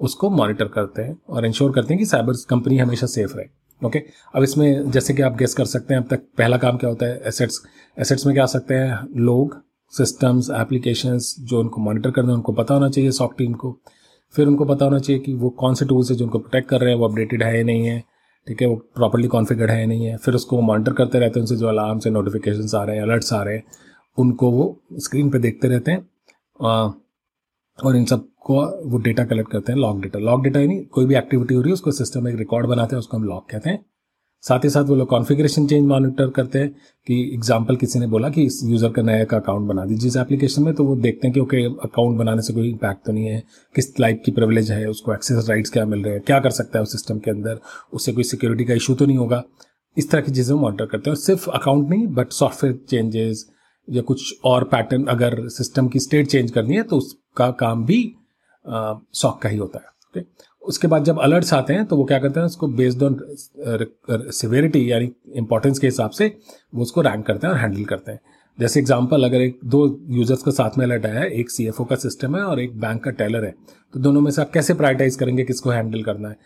उसको 0.00 0.30
मॉनिटर 0.30 0.68
करते 0.68 1.02
हैं 1.02 1.16
और 1.28 1.46
इंश्योर 1.46 1.72
करते 1.72 1.94
हैं 1.94 1.98
कि 1.98 2.06
साइबर 2.06 2.32
कंपनी 2.50 2.78
हमेशा 2.78 3.06
सेफ़ 3.06 3.34
रहे 3.34 3.86
ओके 3.86 3.98
अब 4.34 4.42
इसमें 4.42 4.90
जैसे 4.90 5.14
कि 5.14 5.22
आप 5.22 5.36
गेस 5.36 5.54
कर 5.54 5.64
सकते 5.64 5.94
हैं, 5.94 6.00
अब 6.00 6.08
तक 6.10 6.22
पहला 6.38 6.56
काम 6.56 6.76
क्या 6.76 6.90
होता 6.90 7.06
है? 7.06 7.22
एसेट्स 7.26 7.62
एसेट्स 7.98 8.26
में 8.26 8.34
क्या 8.34 8.44
आ 8.44 8.46
सकते 8.46 8.74
हैं? 8.74 9.08
लोग 9.16 9.63
सिस्टम्स 9.94 10.50
एप्लीकेशंस 10.52 11.34
जो 11.40 11.60
उनको 11.60 11.80
मॉनिटर 11.80 12.10
करना 12.10 12.28
है, 12.28 12.34
उनको 12.34 12.52
पता 12.52 12.74
होना 12.74 12.88
चाहिए 12.88 13.10
सॉफ्ट 13.12 13.36
टीम 13.38 13.52
को। 13.54 13.76
फिर 14.34 14.46
उनको 14.46 14.64
पता 14.64 14.84
होना 14.84 14.98
चाहिए 14.98 15.22
कि 15.22 15.32
वो 15.34 15.50
कौन 15.50 15.74
से 15.74 15.86
टूल्स 15.86 16.10
है 16.10 16.16
जो 16.16 16.24
उनको 16.24 16.38
प्रोटेक्ट 16.38 16.68
कर 16.68 16.80
रहे 16.80 16.92
हैं, 16.92 16.98
वो 16.98 17.08
अपडेटेड 17.08 17.42
है 17.42 17.56
या 17.56 17.64
नहीं 17.64 17.86
है, 17.86 17.98
ठीक 18.46 18.62
है, 18.62 18.68
वो 18.68 18.76
प्रॉपरली 18.94 19.28
कॉन्फ़िगर्ड 19.28 19.70
है 19.70 19.80
या 19.80 19.86
नहीं 19.86 20.06
है। 20.06 20.16
फिर 20.16 20.34
उसको 20.34 20.56
वो 20.56 20.62
मॉनिटर 20.62 20.92
करते 20.92 21.18
रहते 21.18 21.38
हैं, 21.38 21.42
उनसे 21.42 21.56
जो 21.56 21.66
अलार्म 21.68 21.98
से 21.98 22.10
नोटिफिकेशन 22.10 22.76
आ 22.78 22.82
रहे 22.84 22.96
हैं 22.96 23.02
अलर्ट्स 23.02 23.32
आ 23.32 23.42
रहे 23.42 23.54
हैं, 23.54 23.64
उनको 24.18 24.50
वो 24.50 24.66
स्क्रीन 25.00 25.30
पर 25.30 25.38
देखते 25.38 25.68
रहते 25.68 25.90
हैं 25.90 26.06
और 27.78 27.96
इन 27.96 28.04
सबको 28.04 28.60
वो 28.90 28.98
डेटा 28.98 29.24
कलेक्ट 29.24 29.50
करते 29.50 29.72
हैं 29.72 29.78
लॉग 29.78 30.00
डेटा 30.02 30.18
लॉग 30.20 30.42
डेटा 30.42 30.60
यानी 30.60 30.78
कोई 30.84 31.06
भी 31.06 31.14
एक्टिविटी 31.16 31.54
हो 31.54 31.60
रही 31.60 31.70
है, 31.70 31.74
उसको 31.74 31.90
सिस्टम 31.92 32.24
में 32.24 32.32
एक 32.32 32.38
रिकॉर्ड 32.38 32.66
बनाते 32.66 32.96
हैं, 32.96 32.98
उसको 32.98 33.16
हम 33.16 33.24
लॉग 33.24 33.48
कहते 33.50 33.70
हैं। 33.70 33.84
साथ 34.44 34.64
ही 34.64 34.70
साथ 34.70 34.84
वो 34.84 34.94
लोग 34.94 35.08
कॉन्फ़िगरेशन 35.08 35.66
चेंज 35.66 35.86
मॉनिटर 35.86 36.30
करते 36.30 36.58
हैं 36.58 36.68
कि 37.06 37.20
एग्जांपल 37.34 37.76
किसी 37.76 37.98
ने 37.98 38.06
बोला 38.06 38.28
कि 38.30 38.42
इस 38.44 38.60
यूज़र 38.64 38.90
का 38.92 39.02
नया 39.02 39.24
का 39.24 39.36
अकाउंट 39.36 39.68
बना 39.68 39.84
दीजिए 39.84 40.08
इस 40.08 40.16
एप्लीकेशन 40.16 40.62
में 40.62 40.74
तो 40.74 40.84
वो 40.84 40.96
देखते 40.96 41.26
हैं 41.26 41.34
कि 41.34 41.40
ओके 41.40 41.64
अकाउंट 41.64 42.18
बनाने 42.18 42.42
से 42.42 42.52
कोई 42.52 42.68
इम्पैक्ट 42.70 43.04
तो 43.06 43.12
नहीं 43.12 43.26
है। 43.26 43.42
किस 43.74 43.94
टाइप 43.96 44.22
की 44.24 44.32
प्रिविलेज 44.32 44.70
है, 44.72 44.86
उसको 44.86 45.14
एक्सेस 45.14 45.48
राइट्स 45.48 45.70
क्या 45.70 45.84
मिल 45.84 46.02
रहे 46.04 46.14
हैं, 46.14 46.22
क्या 46.22 46.40
कर 46.40 46.50
सकता 46.50 46.78
है 46.78 46.82
उस 46.82 46.92
सिस्टम 46.92 47.18
के 47.18 47.30
अंदर, 47.30 47.60
उससे 47.92 48.12
कोई 48.12 48.24
सिक्योरिटी 48.24 48.64
का 48.64 48.74
इशू 48.74 48.94
तो 48.94 49.06
नहीं 49.06 49.16
होगा। 49.18 49.42
इस 49.96 50.10
तरह 50.10 50.20
की 50.20 50.32
चीज़ें 50.32 50.54
मॉनिटर 50.56 50.86
करते 50.86 51.10
हैं। 51.10 51.16
सिर्फ़ 51.16 51.48
अकाउंट 51.50 51.88
नहीं 51.90 52.06
बट 52.08 52.32
सॉफ्टवेयर 52.32 52.78
चेंजेस 52.88 53.46
या 53.88 54.02
कुछ 54.02 54.34
और 54.44 54.64
पैटर्न 54.64 55.04
अगर 55.06 55.48
सिस्टम 55.50 55.88
की 55.88 55.98
स्टेट 56.00 56.26
चेंज 56.26 56.50
करनी 56.50 56.76
है 56.76 56.82
तो 56.82 56.96
उसका 56.96 57.50
काम 57.60 57.84
भी 57.86 58.00
सॉक 58.64 59.40
का 59.42 59.48
ही 59.48 59.56
होता 59.56 59.78
है 59.78 60.20
ओके 60.20 60.26
उसके 60.64 60.88
बाद 60.88 61.04
जब 61.04 61.18
अलर्ट्स 61.20 61.52
आते 61.54 61.74
हैं 61.74 61.84
तो 61.86 61.96
वो 61.96 62.04
क्या 62.04 62.18
करते 62.18 62.40
हैं, 62.40 62.46
उसको 62.46 62.68
बेस्ड 62.68 63.02
ऑन 63.02 63.18
सिवेरिटी 64.32 64.90
यानी 64.90 65.10
इंपॉर्टेंस 65.36 65.78
के 65.78 65.86
हिसाब 65.86 66.10
से 66.12 66.26
वो 66.74 66.82
उसको 66.82 67.00
रैंक 67.02 67.26
करते 67.26 67.46
हैं 67.46 67.54
और 67.54 67.60
हैंडल 67.60 67.84
करते 67.84 68.12
हैं। 68.12 68.20
जैसे 68.58 68.80
एग्जांपल 68.80 69.24
अगर 69.24 69.40
एक, 69.40 69.58
दो 69.64 70.00
यूज़र्स 70.10 70.42
का 70.42 70.50
साथ 70.52 70.78
में 70.78 70.84
अलर्ट 70.86 71.06
आया 71.06 71.20
है, 71.20 71.30
एक 71.30 71.50
सीएफओ 71.50 71.84
का 71.84 71.96
सिस्टम 71.96 72.36
है 72.36 72.42
और 72.42 72.60
एक 72.60 72.78
बैंक 72.80 73.02
का 73.04 73.10
टेलर 73.12 73.44
है 73.44 73.54
तो 73.94 74.00
दोनों 74.00 74.20
में 74.20 74.30
से 74.30 74.42
आप 74.42 74.50
कैसे 74.50 74.74
प्रायोरिटाइज 74.74 75.16
करेंगे 75.16 75.44
किसको 75.44 75.70
हैंडल 75.70 76.02
करना 76.02 76.28
है? 76.28 76.36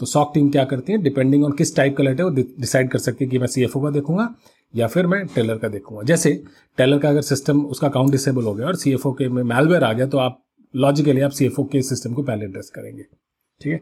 तो 0.00 0.06
सॉक 0.06 0.30
टीम 0.34 0.48
क्या 0.50 0.64
करती 0.64 0.92
है 0.92 0.98
डिपेंडिंग 1.02 1.44
ऑन 1.44 1.52
किस 1.52 1.74
टाइप 1.76 1.96
का 1.96 2.02
अलर्ट 2.04 2.18
है, 2.18 2.24
वो 2.24 2.30
डिसाइड 2.30 2.90
कर 2.90 2.98
सकती 2.98 3.24
है 3.24 3.30
कि 3.30 3.38
मैं 3.38 3.46
सीएफओ 3.46 3.82
का 3.82 3.90
देखूँगा 3.90 4.28
या 4.74 4.86
फिर 4.86 5.06
मैं 5.06 5.24
टेलर 5.26 5.58
का 5.58 5.68
देखूँगा। 5.68 6.02
जैसे 6.04 6.32
टेलर 6.78 6.98
का 6.98 7.08
अगर 7.08 7.22
सिस्टम 7.24 7.64
उसका 7.66 7.88
अकाउंट 7.88 8.10
डिसेबल 8.12 8.44
हो 8.44 8.54
गया 8.54 8.66
और 8.66 8.76
सीएफओ 8.76 9.12
के 9.12 9.28
में 9.28 9.42
मेलवेयर 9.44 9.84
आ 9.84 9.92
गया 9.92 10.06
तो 10.06 10.18
आप 10.18 10.42
लॉजिकली 10.74 11.20
आप 11.20 11.30
सीएफओ 11.32 11.64
के 11.64 11.82
सिस्टम 11.84 12.14
को 12.14 12.22
पहले 12.22 12.44
एड्रेस 12.44 12.70
करेंगे। 12.74 13.04
ठीक 13.60 13.72
है? 13.72 13.80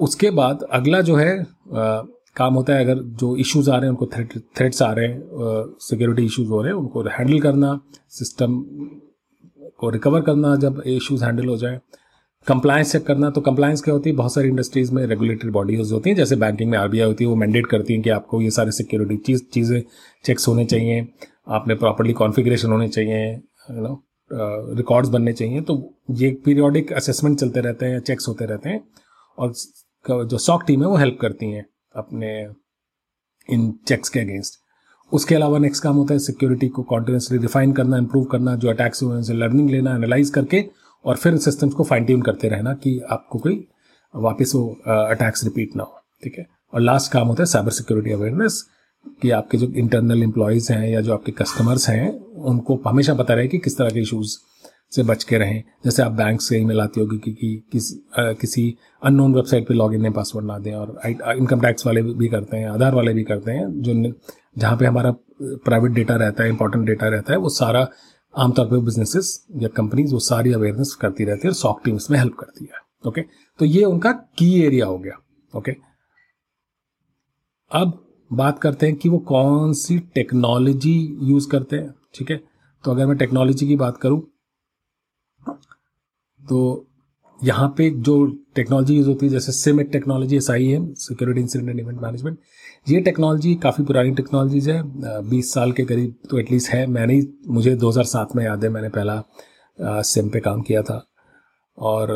उसके 0.00 0.30
बाद 0.30 0.62
अगला 0.72 1.00
जो 1.00 1.16
है 1.16 1.38
आ, 1.40 2.02
काम 2.36 2.54
होता 2.54 2.74
है 2.74 2.84
अगर 2.84 2.98
जो 3.20 3.36
इश्यूज़ 3.36 3.70
आ 3.70 3.76
रहे 3.76 3.82
हैं 3.82 3.90
उनको 3.90 4.06
थ्रेट 4.06 4.32
थ्रेट्स 4.58 4.82
आ 4.82 4.90
रहे 4.92 5.06
हैं 5.08 5.76
सिक्योरिटी 5.80 6.24
इश्यूज़ 6.24 6.48
हो 6.50 6.60
रहे 6.62 6.72
हैं 6.72 6.78
उनको 6.78 7.02
हैंडल 7.08 7.40
करना 7.40 7.78
सिस्टम 8.18 8.58
को 9.78 9.90
रिकवर 9.90 10.22
करना 10.22 10.54
जब 10.56 10.82
इश्यूज़ 10.86 11.24
हैंडल 11.24 11.46
हो 11.48 11.56
जाए। 11.56 11.80
कंप्लायंस 12.46 12.92
चेक 12.92 13.06
करना 13.06 13.30
तो 13.30 13.40
कंप्लायंस 13.40 13.82
क्या 13.82 13.94
होती 13.94 14.10
है? 14.10 14.16
बहुत 14.16 14.34
सारी 14.34 14.48
इंडस्ट्रीज़ 14.48 14.92
में 14.94 15.04
रेगुलेटरी 15.06 15.50
बॉडीज 15.50 15.92
होती 15.92 16.10
हैं 16.10 16.16
जैसे 16.16 16.36
बैंकिंग 16.36 16.70
में 16.70 16.78
आरबीआई 16.78 17.06
होती 17.06 17.24
है 17.24 17.30
वो 17.30 17.36
मैंडेट 17.36 17.66
करती 17.66 17.94
हैं 17.94 18.02
कि 18.02 18.10
आपको 18.10 18.40
ये 18.42 18.50
सारे 18.50 18.72
सिक्योरिटी 18.72 19.16
चीज़ 19.26 19.42
चीज़ें 19.54 19.82
चेक्स 20.24 20.48
होने 20.48 20.64
चाहिए 20.64 21.06
आपने 21.48 21.74
प्रॉपरली 21.74 22.12
कॉन्फ़िगरेशन 22.12 22.72
होने 22.72 22.88
चाहिए 22.88 23.30
यू 23.32 23.80
नो 23.80 24.02
रिकॉर्ड्स 24.30 25.08
बनने 25.08 25.32
चाहिए 25.32 25.60
तो 25.60 25.74
ये 26.10 26.30
पीरियोडिक 26.44 26.92
असेसमेंट 26.92 27.38
चलते 27.38 27.60
रहते 27.60 27.86
हैं 27.86 28.00
चेक्स 28.00 28.28
होते 28.28 28.44
रहते 28.44 28.68
हैं, 28.68 28.82
और 29.38 29.52
जो 30.24 30.38
सॉक 30.38 30.64
टीम 30.66 30.82
है, 30.82 30.88
वो 30.88 30.96
हेल्प 30.96 31.18
करती 31.20 31.50
हैं 31.50 31.64
अपने 31.94 32.30
इन 33.48 33.72
चेक्स 33.88 34.08
के 34.08 34.20
अगेंस्ट 34.20 34.60
उसके 35.12 35.34
अलावा 35.34 35.58
नेक्स्ट 35.58 35.82
काम 35.82 35.96
होता 35.96 36.14
है 36.14 36.18
सिक्योरिटी 36.20 36.68
को 36.68 36.82
कॉन्टिन्यूसली 36.84 37.38
डिफाइन 37.38 37.72
करना 37.72 37.96
इंप्रूव 37.96 38.24
करना, 38.24 38.54
जो 38.56 38.68
अटैक्स 38.70 39.02
हुए 39.02 39.16
उनसे 39.16 39.34
लर्निंग 39.34 39.70
लेना 39.70 39.94
एनालाइज 39.96 40.30
करके, 40.30 40.64
और 41.04 41.16
फिर 41.16 41.36
सिस्टम्स 41.38 41.74
को 41.74 41.84
फाइन 41.84 42.04
ट्यून 42.04 42.22
करते 42.22 42.48
रहना 42.48 42.72
कि 42.74 42.98
आपको 43.10 43.38
कोई 43.38 43.66
वापस 44.14 44.52
वो 44.54 44.68
अटैक्स 44.86 45.44
रिपीट 45.44 45.76
ना 45.76 45.82
हो, 45.82 46.00
ठीक 46.22 46.38
है? 46.38 46.46
और 46.74 46.80
लास्ट 46.80 47.12
काम 47.12 47.28
होता 47.28 47.42
है 47.42 47.46
साइबर 47.46 47.70
सिक्योरिटी 47.70 48.12
अवेयरनेस 48.12 48.64
कि 49.22 49.30
आपके 49.30 49.58
जो 49.58 49.66
इंटरनल 49.74 50.22
एम्प्लॉयज़ 50.22 50.72
हैं 50.72 50.88
या 50.88 51.00
जो 51.00 51.12
आपके 51.14 51.32
कस्टमर्स 51.32 51.88
हैं 51.88 52.10
उनको 52.44 52.80
हमेशा 52.86 53.14
पता 53.14 53.34
रहे 53.34 53.48
कि 53.48 53.58
किस 53.58 53.78
तरह 53.78 53.90
के 53.90 54.00
इशूज़ 54.00 54.36
से 54.94 55.02
बच 55.02 55.24
के 55.24 55.38
रहें। 55.38 55.62
जैसे 55.84 56.02
आप 56.02 56.12
बैंक 56.12 56.40
से 56.40 56.58
ईमेल 56.58 56.80
आती 56.80 57.00
होगी 57.00 57.18
कि, 57.18 57.32
कि 57.32 57.62
किस 57.72 57.92
आ, 58.18 58.32
किसी 58.32 58.76
अननोन 59.02 59.34
वेबसाइट 59.34 59.66
पे 59.68 59.74
लॉगिन 59.74 60.02
ने 60.02 60.10
पासवर्ड 60.10 60.46
ना 60.46 60.58
दें 60.58 60.72
और 60.74 61.00
इनकम 61.06 61.60
टैक्स 61.60 61.86
वाले 61.86 62.02
भी 62.02 62.28
करते 62.28 62.56
हैं 62.56 62.68
आधार 62.68 62.94
वाले 62.94 63.14
भी 63.14 63.24
करते 63.24 63.50
हैं 63.50 63.66
जो 63.80 63.94
जहाँ 64.58 64.76
पे 64.76 64.86
हमारा 64.86 65.14
प्राइवेट 65.42 65.92
डेटा 65.92 66.16
रहता 66.16 66.42
है 66.42 66.48
इंपॉर्टेंट 66.48 66.86
डेटा 66.86 67.08
रहता 67.08 67.32
है 67.32 67.38
वो 67.38 67.48
सारा 67.48 67.86
आमतौर 68.34 68.66
पर 68.66 68.78
बिजनेसेस 68.84 69.46
या 69.56 69.68
कंपनीज़ 69.76 70.12
वो 70.12 70.18
सारी 70.20 70.52
अवेयरनेस 70.52 70.94
करती 71.00 71.24
रहती 71.24 71.48
है 71.48 71.50
और 71.50 71.54
सॉफ्ट 71.54 71.84
टीम 71.84 71.96
इसमें 71.96 72.18
हेल्प 72.18 72.34
करती 72.40 72.64
है। 72.64 72.80
ओके 73.08 73.22
तो 73.58 73.64
ये 73.64 73.84
उनका 73.84 74.12
की 74.38 74.52
एरिया 74.60 74.86
हो 74.86 74.98
गया। 74.98 75.18
ओके 75.54 75.72
अब 77.70 78.02
बात 78.30 78.58
करते 78.58 78.86
हैं 78.86 78.96
कि 78.96 79.08
वो 79.08 79.18
कौन 79.28 79.72
सी 79.74 79.98
टेक्नोलॉजी 80.14 80.96
यूज़ 81.22 81.48
करते 81.50 81.76
हैं, 81.76 81.94
ठीक 82.14 82.30
है? 82.30 82.40
तो 82.84 82.90
अगर 82.90 83.06
मैं 83.06 83.16
टेक्नोलॉजी 83.18 83.66
की 83.66 83.76
बात 83.76 83.96
करूँ 83.96 84.20
तो 86.40 86.86
यहाँ 87.40 87.68
पे 87.78 87.88
जो 87.90 88.24
टेक्नोलॉजी 88.56 88.96
यूज़ 88.96 89.08
होती 89.08 89.26
है, 89.26 89.32
जैसे 89.32 89.52
सिम 89.52 89.80
एक 89.80 89.88
टेक्नोलॉजी 89.92 90.36
एस 90.36 90.50
आई 90.50 90.66
है 90.66 90.94
security 90.96 91.40
incident 91.40 91.70
and 91.70 91.80
event 91.80 92.00
management 92.00 92.38
ये 92.88 93.00
टेक्नोलॉजी 93.00 93.54
काफ़ी 93.62 93.84
पुरानी 93.84 94.10
टेक्नोलॉजीज़ 94.14 94.70
है। 94.70 94.82
बीस 95.30 95.52
साल 95.54 95.72
के 95.72 95.84
करीब 95.84 96.14
तो 96.30 96.38
एटलीस्ट 96.38 96.70
है। 96.70 96.86
मैंने 96.86 97.20
मुझे 97.48 97.74
2007 97.76 98.36
में 98.36 98.44
याद 98.44 98.64
है, 98.64 98.70
मैंने 98.70 98.88
पहला 98.88 100.02
सिम 100.02 100.28
पे 100.28 100.40
काम 100.40 100.60
किया 100.62 100.82
था। 100.82 101.04
और 101.78 102.12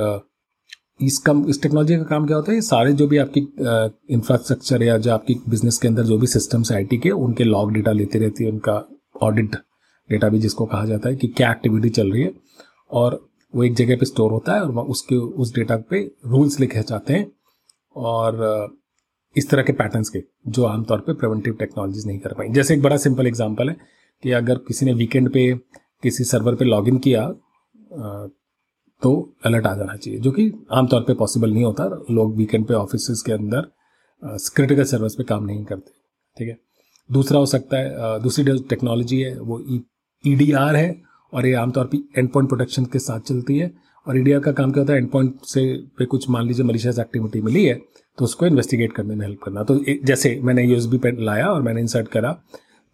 इस 1.01 1.19
कम, 1.19 1.45
इस 1.49 1.61
टेक्नोलॉजी 1.63 1.97
का 1.97 2.03
काम 2.03 2.27
क्या 2.27 2.37
होता 2.37 2.53
है? 2.53 2.57
ये 2.57 2.63
सारे 2.63 2.93
जो 2.93 3.07
भी 3.07 3.19
आपकी 3.19 3.41
इंफ्रास्ट्रक्चर 4.11 4.83
या 4.83 4.97
जो 4.99 5.13
आपकी 5.13 5.35
बिज़नेस 5.49 5.79
के 5.79 5.89
अंदर 5.89 6.03
जो 6.03 6.19
भी 6.19 6.27
सिस्टम्स 6.27 6.73
आईटी 6.73 6.99
के, 6.99 7.11
उनके 7.11 7.45
लॉग 7.45 7.73
डेटा 7.73 7.93
लेते 7.93 8.19
रहती 8.19 8.45
है, 8.45 8.51
उनका 8.51 8.83
ऑडिट 9.23 9.57
डेटा 10.11 10.29
भी 10.29 10.39
जिसको 10.39 10.65
कहा 10.67 10.85
जाता 10.85 11.09
है 11.09 11.17
कि 11.17 11.29
क्या 11.29 11.51
एक्टिविटी 11.53 11.91
चल 11.91 12.11
रही 12.13 12.23
है। 12.23 12.33
और 12.91 13.21
वो 13.55 13.65
एक 13.65 13.75
जगह 13.75 13.97
पे 13.97 14.07
स्टोर 14.07 14.33
होता 14.33 14.55
है 14.55 14.63
और 14.63 14.87
उसके, 14.87 15.17
उस 15.17 15.55
डेटा 15.55 15.77
पे 15.91 16.03
रूल्स 16.27 16.59
लिखे 16.61 16.83
जाते 16.83 17.13
हैं। 17.13 17.31
और 17.97 18.79
इस 19.37 19.49
तरह 19.51 19.63
के 19.63 19.73
पैटर्न्स 19.73 20.09
के, 20.09 20.23
जो 20.49 20.65
आमतौर 20.65 20.99
पे 20.99 21.13
प्रिवेंटिव 21.13 21.55
टेक्नोलॉजीज़ 21.55 22.07
नहीं 22.07 22.19
कर 22.19 22.33
पाई। 22.33 22.49
जैसे 22.49 22.75
एक 22.75 22.83
बड़ा 22.83 22.97
सिंपल 22.97 23.27
एग्जांपल 23.27 23.69
है 23.69 23.77
कि 24.23 24.31
अगर 24.33 24.59
किसी 24.69 24.87
ने 24.87 24.93
वीकेंड 24.95 25.33
पे 25.33 25.53
किसी 26.03 26.25
सर्वर 26.25 26.55
पे 26.55 26.65
लॉगिन 26.65 26.99
किया 26.99 27.23
तो 29.03 29.13
अलर्ट 29.47 29.67
आ 29.67 29.75
जाना 29.77 29.97
चाहिए, 29.97 30.19
जो 30.21 30.31
कि 30.31 30.53
आमतौर 30.73 31.01
पे 31.03 31.15
पॉसिबल 31.15 31.53
नहीं 31.53 31.65
होता। 31.65 31.85
लोग 32.11 32.37
वीकेंड 32.37 32.67
पे 32.67 32.75
ऑफ़िस 32.75 33.23
के 33.27 33.33
अंदर 33.33 33.71
क्रिटिकल 34.57 34.85
सर्विस 34.85 35.15
पे 35.15 35.25
काम 35.25 35.45
नहीं 35.45 35.65
करते, 35.65 35.91
ठीक 36.37 36.49
है? 36.49 36.57
दूसरा 37.11 37.39
हो 37.39 37.47
सकता 37.47 37.77
है 37.77 38.21
दूसरी 38.23 38.45
जो 38.45 38.59
टेक्नोलॉजी 38.71 39.21
है, 39.21 39.39
वो 39.39 39.61
ई 40.25 40.35
डी 40.37 40.51
आर 40.55 40.77
है, 40.77 40.97
और 41.33 41.47
ये 41.47 41.55
आमतौर 41.57 41.85
पर 41.87 42.19
एंड 42.19 42.31
पॉइंट 42.33 42.49
प्रोटेक्शन 42.49 42.85
के 42.87 42.99
साथ 42.99 43.21
चलती 43.23 43.57
है। 43.59 43.73
और 44.07 44.19
ई 44.19 44.23
डी 44.23 44.33
आर 44.33 44.41
का 44.41 44.53
काम 44.53 44.73
क्या 44.73 44.83
होता 44.83 44.93
है? 44.93 44.99
एंड 44.99 45.11
पॉइंट 45.11 45.35
से 45.45 45.63
पे 45.99 46.05
कुछ, 46.07 46.29
मान 46.31 46.47
लीजिए 46.47 46.65
मलिशियस 46.67 46.99
एक्टिविटी 46.99 47.41
मिली 47.43 47.65
है 47.65 47.81
तो 48.19 48.25
उसको 48.25 48.47
इन्वेस्टिगेट 48.47 48.93
करने 48.93 49.15
में 49.15 49.27
हेल्प 49.27 49.41
करना। 49.43 49.63
तो 49.65 49.79
जैसे 50.05 50.39
मैंने 50.45 50.63
यू 50.63 50.69
एस 50.69 50.73
यूएसबी 50.73 50.99
पेन 50.99 51.25
लाया 51.25 51.47
और 51.47 51.63
मैंने 51.63 51.81
इंसर्ट 51.81 52.09
करा 52.09 52.33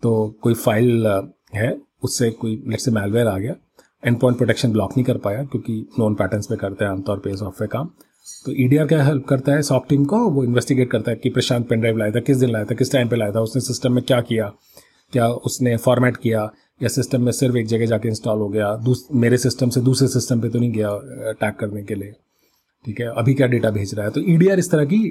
तो 0.02 0.36
कोई 0.42 0.54
फ़ाइल 0.54 1.06
है, 1.54 1.76
उससे 2.04 2.30
कोई 2.30 2.62
लेट 2.66 2.80
से 2.80 2.90
मेलवेयर 2.90 3.26
आ 3.26 3.38
गया 3.38 3.54
एंड 4.02 4.18
पॉइंट 4.20 4.36
प्रोटेक्शन 4.38 4.72
ब्लॉक 4.72 4.96
नहीं 4.96 5.04
कर 5.04 5.16
पाया 5.18 5.44
क्योंकि 5.44 5.84
नॉन 5.98 6.14
पैटर्न्स 6.14 6.46
पे 6.46 6.56
करते 6.56 6.84
हैं 6.84 6.90
आमतौर 6.92 7.18
पर 7.18 7.36
सॉफ्टवेयर 7.36 7.68
काम। 7.72 7.90
तो 8.46 8.52
ई 8.52 8.68
e 8.68 8.86
क्या 8.88 9.02
हेल्प 9.04 9.24
करता 9.28 9.52
है? 9.52 9.62
सॉफ्ट 9.62 9.88
टीम 9.88 10.04
को 10.04 10.18
वो 10.30 10.44
इन्वेस्टिगेट 10.44 10.90
करता 10.90 11.10
है 11.10 11.16
कि 11.16 11.30
प्रशांत 11.30 11.68
पेन 11.68 11.80
ड्राइव 11.80 11.96
लाया 11.98 12.10
था, 12.10 12.20
किस 12.20 12.36
दिन 12.36 12.50
लाया 12.50 12.64
था, 12.64 12.74
किस 12.74 12.92
टाइम 12.92 13.08
पे 13.08 13.16
लाया 13.16 13.32
था, 13.32 13.40
उसने 13.40 13.60
सिस्टम 13.62 13.92
में 13.92 14.02
क्या 14.04 14.20
किया, 14.20 14.52
क्या 15.12 15.28
उसने 15.48 15.76
फॉर्मेट 15.78 16.16
किया, 16.16 16.50
या 16.80 16.88
सिस्टम 16.88 17.22
में 17.22 17.32
सिर्फ़ 17.32 17.56
एक 17.56 17.66
जगह 17.66 17.86
जाके 17.86 18.08
इंस्टॉल 18.08 18.38
हो 18.38 18.48
गया 18.48 18.76
मेरे 19.14 19.38
सिस्टम 19.38 19.70
से 19.70 19.80
दूसरे 19.80 20.08
सिस्टम 20.08 20.40
पे 20.40 20.48
तो 20.48 20.58
नहीं 20.58 20.72
गया 20.72 20.88
अटैक 21.30 21.56
करने 21.60 21.82
के 21.82 21.94
लिए। 21.94 22.12
ठीक 22.84 23.00
है? 23.00 23.06
अभी 23.18 23.34
क्या 23.34 23.46
डेटा 23.46 23.70
भेज 23.70 23.94
रहा 23.94 24.06
है? 24.06 24.12
तो 24.12 24.20
ई 24.20 24.36
e 24.38 24.58
इस 24.58 24.70
तरह 24.70 24.84
की 24.84 25.04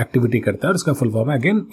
एक्टिविटी 0.00 0.40
करता 0.40 0.66
है 0.66 0.70
और 0.70 0.76
इसका 0.76 0.92
फुल 0.92 1.12
फॉर्म 1.12 1.30
है 1.30 1.38
again 1.38 1.66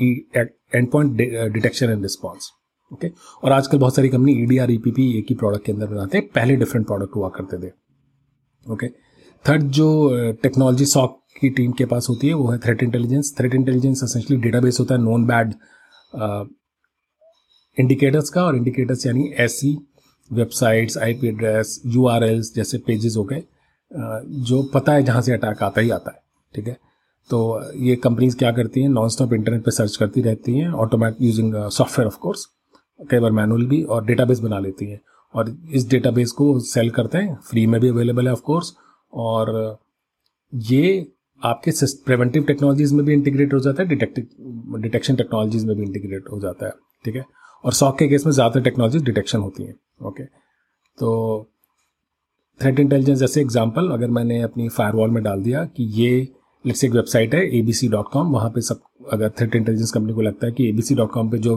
endpoint 0.91 1.17
detection 1.53 1.89
and 1.89 2.01
response 2.01 2.51
okay 2.93 3.12
और 3.43 3.51
आजकल 3.51 3.77
बहुत 3.77 3.95
सारी 3.95 4.09
company 4.09 4.33
E 4.41 4.45
D 4.45 4.57
R 4.57 4.71
E 4.71 4.75
एक 5.17 5.25
ही 5.29 5.35
प्रोडक्ट 5.35 5.65
के 5.65 5.71
अंदर 5.71 5.88
बनाते 5.88 6.17
हैं। 6.17 6.27
पहले 6.35 6.55
डिफरेंट 6.55 6.85
प्रोडक्ट 6.88 7.15
हुआ 7.15 7.29
करते 7.35 7.57
थे। 7.57 7.71
ओके 8.65 8.88
थर्ड 9.45 9.63
जो 9.71 9.88
टेक्नोलॉजी 10.43 10.85
सॉक 10.85 11.19
की 11.39 11.50
टीम 11.50 11.71
के 11.71 11.85
पास 11.85 12.07
होती 12.09 12.27
है, 12.27 12.33
वो 12.33 12.50
है 12.51 12.57
threat 12.65 12.83
intelligence 12.83 13.33
threat 13.38 13.55
intelligence 13.55 14.03
essentially 14.03 14.38
database 14.38 14.79
होता 14.79 14.95
है 14.95 15.01
नॉन 15.01 15.25
बैड 15.27 15.53
इंडिकेटर्स 17.77 18.29
का। 18.29 18.43
और 18.43 18.55
इंडिकेटर्स 18.55 19.05
यानी 19.05 19.27
ऐसी 19.39 19.77
वेबसाइट्स 20.31 20.97
आईपी 20.97 21.27
एड्रेस 21.27 21.81
यू 21.85 22.07
जैसे 22.55 22.77
पेजेस 22.77 23.15
हो 23.17 23.23
गए 23.23 23.43
जो 23.91 24.62
पता 24.73 24.93
है 24.93 25.03
जहाँ 25.03 25.21
से 25.21 25.33
अटैक 25.33 25.63
आता 25.63 25.81
ही 25.81 25.89
आता 25.91 26.12
है। 26.12 26.21
ठीक 26.53 26.67
है? 26.67 26.77
तो 27.29 27.62
ये 27.79 27.95
कंपनीज़ 27.95 28.38
क्या 28.38 28.51
करती 28.51 28.81
हैं? 28.81 28.89
नॉन 28.89 29.09
स्टॉप 29.09 29.33
इंटरनेट 29.33 29.63
पे 29.63 29.71
सर्च 29.71 29.95
करती 29.95 30.21
रहती 30.21 30.57
हैं 30.57 30.69
automate 30.69 31.15
using 31.21 31.53
software 31.55 32.07
of 32.07 32.17
course 32.21 32.47
कई 33.12 33.19
बार 33.19 33.31
मैनुअल 33.31 33.65
भी 33.67 33.81
और 33.83 34.05
डेटाबेस 34.05 34.39
बना 34.39 34.60
लेती 34.60 34.86
हैं। 34.86 35.00
और 35.33 35.55
इस 35.74 35.88
डेटाबेस 35.89 36.31
को 36.31 36.60
सेल 36.62 36.89
करते 36.89 37.17
हैं। 37.17 37.36
फ्री 37.50 37.65
में 37.67 37.79
भी 37.81 37.89
अवेलेबल 37.89 38.27
है 38.27 38.33
ऑफ़ 38.33 38.41
कोर्स 38.41 38.74
और 39.13 39.77
ये 40.53 41.05
आपके 41.41 41.72
प्रिवेंटिव 42.05 42.43
टेक्नोलॉजीज़ 42.43 42.93
में 42.95 43.05
भी 43.05 43.13
इंटीग्रेट 43.13 43.53
हो 43.53 43.60
जाता 43.60 43.83
है 43.83 43.89
डिटेक्टिव 43.89 44.77
डिटेक्शन 44.81 45.15
टेक्नोलॉजीज़ 45.15 45.65
में 45.67 45.75
भी 45.77 45.83
इंटीग्रेट 45.83 46.29
हो 46.31 46.39
जाता 46.39 46.65
है, 46.65 46.72
ठीक 47.05 47.15
है? 47.15 47.25
और 47.63 47.74
सॉक 47.74 47.98
के 48.00 48.07
केस 48.07 48.25
में 48.25 48.31
ज़्यादातर 48.33 48.62
टेक्नोलॉजी 48.63 49.00
डिटेक्शन 49.00 49.39
होती 49.39 49.63
हैं 49.63 49.75
ओके 50.07 50.24
तो 50.98 51.50
थ्रेट 52.60 52.79
इंटेलिजेंस 52.79 53.19
जैसे 53.19 53.41
एग्जांपल 53.41 53.89
अगर 53.91 54.07
मैंने 54.10 54.41
अपनी 54.41 54.67
फायरवॉल 54.69 55.10
में 55.10 55.24
डाल 55.24 55.41
दिया 55.43 55.63
कि 55.67 55.83
ये 56.01 56.27
लेट्स 56.65 56.83
एक 56.83 56.91
वेबसाइट 56.91 57.33
है 57.36 57.41
A 57.57 57.62
B 57.62 57.74
C 57.74 57.88
dot 57.88 58.10
com 58.12 58.31
वहाँ 58.33 58.50
पर 58.50 58.62
सब 58.62 58.81
अगर 59.12 59.29
थ्रेट 59.29 59.55
इंटेलिजेंस 59.55 59.91
कंपनी 59.91 60.13
को 60.13 60.22
लगता 60.22 60.48
है 60.48 60.53
कि 60.53 60.69
A 60.69 60.72
B 60.72 60.81
C 60.81 60.95
dot 60.95 61.12
com 61.12 61.29
पर 61.29 61.38
जो 61.39 61.55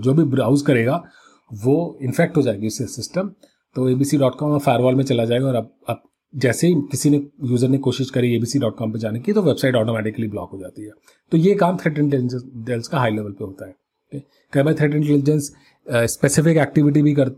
जो 0.00 0.14
भी 0.14 0.24
ब्राउज 0.26 0.62
करेगा, 0.62 1.02
वो 1.50 1.98
इन्फेक्ट 2.02 2.36
हो 2.36 2.42
जाएगी 2.42 2.66
उससे 2.66 2.86
सिस्टम 2.88 3.30
तो 3.76 3.88
A 3.88 3.94
B 3.94 4.04
C 4.04 4.18
dot 4.18 4.38
com 4.38 4.58
firewall 4.58 4.94
में 4.94 5.04
चला 5.04 5.24
जाएगा 5.24 5.46
और 5.46 5.54
अब 5.54 5.70
अब 5.88 6.02
जैसे 6.34 6.66
ही 6.66 6.74
किसी 6.90 7.10
ने 7.10 7.16
यूज़र 7.44 7.68
ने 7.68 7.78
कोशिश 7.78 8.10
करी 8.10 8.34
एबीसी 8.36 8.58
डॉट 8.58 8.76
कॉम 8.76 8.92
पर 8.92 8.98
जाने 8.98 9.20
की 9.20 9.32
तो 9.32 9.42
वेबसाइट 9.42 9.74
ऑटोमेटिकली 9.74 10.26
ब्लॉक 10.28 10.50
हो 10.52 10.58
जाती 10.58 10.82
है। 10.82 10.90
तो 11.32 11.36
ये 11.36 11.54
काम 11.54 11.76
थ्रेट 11.76 11.98
इंटेलिजेंस 11.98 12.88
का 12.88 12.98
हाई 12.98 13.10
लेवल 13.10 13.30
पे 13.30 13.44
होता 13.44 13.66
है 13.66 14.22
कई 14.52 14.62
बार 14.62 14.74
थ्रेट 14.74 14.94
इंटेलिजेंस 14.94 15.50
स्पेसिफिक 15.86 16.56
एक्टिविटी 16.58 17.02
भी 17.02 17.14
कर 17.14 17.28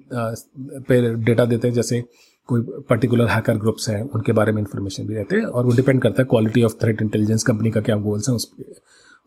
पे 0.89 1.15
डेटा 1.17 1.45
देते 1.45 1.69
हैं, 1.69 1.75
जैसे 1.75 2.03
कोई 2.49 2.63
पर्टिकुलर 2.89 3.27
हैकर 3.29 3.59
ग्रुप्स 3.59 3.89
हैं, 3.89 4.03
उनके 4.03 4.33
बारे 4.33 4.53
में 4.53 4.61
इंफॉर्मेशन 4.61 5.07
भी 5.07 5.15
रहते 5.15 5.37
हैं, 5.37 5.45
और 5.45 5.65
वो 5.67 5.73
डिपेंड 5.77 6.01
करता 6.03 6.23
है 6.23 6.27
quality 6.31 6.63
of 6.63 6.75
threat 6.83 7.03
intelligence 7.03 7.43
company 7.45 7.71
का 7.71 7.81
क्या 7.81 7.97
गोल्स 7.99 8.29
हैं, 8.29 8.37
उस 8.37 8.51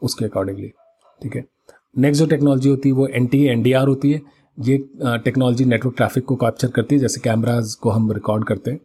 उसके 0.03 0.25
अकॉर्डिंगली 0.25 0.69
ठीक 1.21 1.35
है? 1.35 1.43
नेक्स्ट 1.95 2.21
जो 2.21 2.27
टेक्नोलॉजी 2.27 2.69
होती 2.69 2.89
है 2.89 2.95
वो 2.95 3.07
N 3.07 3.25
T 3.27 3.43
N 3.47 3.61
D 3.63 3.73
R 3.73 3.87
होती 3.87 4.11
है। 4.11 4.21
ये 4.57 4.77
टेक्नोलॉजी 5.25 5.65
नेटवर्क 5.65 5.95
ट्रैफ़िक 5.97 6.25
को 6.25 6.35
कैप्चर 6.35 6.67
करती 6.71 6.95
है 6.95 7.01
जैसे 7.01 7.21
कैमराज 7.21 7.73
को 7.81 7.89
हम 7.89 8.11
रिकॉर्ड 8.11 8.45
करते 8.47 8.71
हैं। 8.71 8.79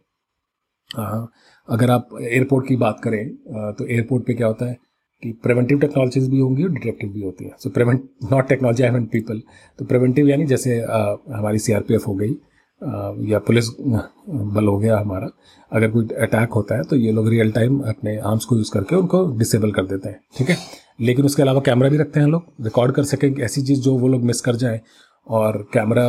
अगर 1.67 1.91
आप 1.91 2.09
एयरपोर्ट 2.21 2.67
की 2.67 2.75
बात 2.75 3.01
करें 3.03 3.27
तो 3.73 3.85
एयरपोर्ट 3.85 4.25
पे 4.27 4.33
क्या 4.33 4.47
होता 4.47 4.65
है 4.65 4.77
कि 5.23 5.31
प्रिवेंटिव 5.43 5.79
टेक्नोलॉजीज़ 5.79 6.29
भी 6.31 6.39
होंगी 6.39 6.63
और 6.63 6.69
डिटेक्टिव 6.71 7.09
भी 7.13 7.23
होती 7.23 7.45
हैं। 7.45 7.55
So 7.59 7.69
prevent 7.69 8.03
not 8.31 8.47
technology 8.49 8.83
I 8.83 8.89
mean 8.89 9.05
people 9.13 9.41
तो 9.79 9.85
प्रिवेंटिव 9.85 10.29
यानी 10.29 10.45
जैसे 10.45 10.79
आ, 10.81 11.15
हमारी 11.29 11.59
सीआरपीएफ 11.59 12.07
हो 12.07 12.13
गई 12.15 12.33
आ, 12.81 13.13
या 13.29 13.39
पुलिस 13.41 13.69
बल 13.79 14.67
हो 14.67 14.77
गया 14.77 14.99
हमारा। 14.99 15.29
अगर 15.71 15.91
कोई 15.91 16.07
अटैक 16.19 16.53
होता 16.53 16.75
है 16.75 16.83
तो 16.83 16.95
ये 16.95 17.11
लोग 17.11 17.27
रियल 17.29 17.51
टाइम 17.51 17.79
अपने 17.89 18.17
आर्म्स 18.19 18.45
को 18.45 18.57
यूज़ 18.57 18.71
करके 18.73 18.95
उनको 18.95 19.25
डिसेबल 19.37 19.71
कर 19.71 19.85
देते 19.85 20.09
हैं 20.09 20.19
ठीक 20.37 20.49
है? 20.49 20.57
लेकिन 20.99 21.25
उसके 21.25 21.41
अलावा 21.41 21.61
कैमरा 21.61 21.89
भी 21.89 21.97
रखते 21.97 22.19
हैं 22.19 22.27
लोग। 22.27 22.45
रिकॉर्ड 22.63 22.95
कर 22.95 23.03
सकें 23.05 23.39
ऐसी 23.39 23.61
चीज़ 23.61 23.81
जो 23.81 23.97
वो 23.97 24.07
लोग 24.07 24.23
मिस 24.23 24.41
कर 24.41 24.55
जाए 24.55 24.81
और 25.27 25.57
कैमरा 25.73 26.05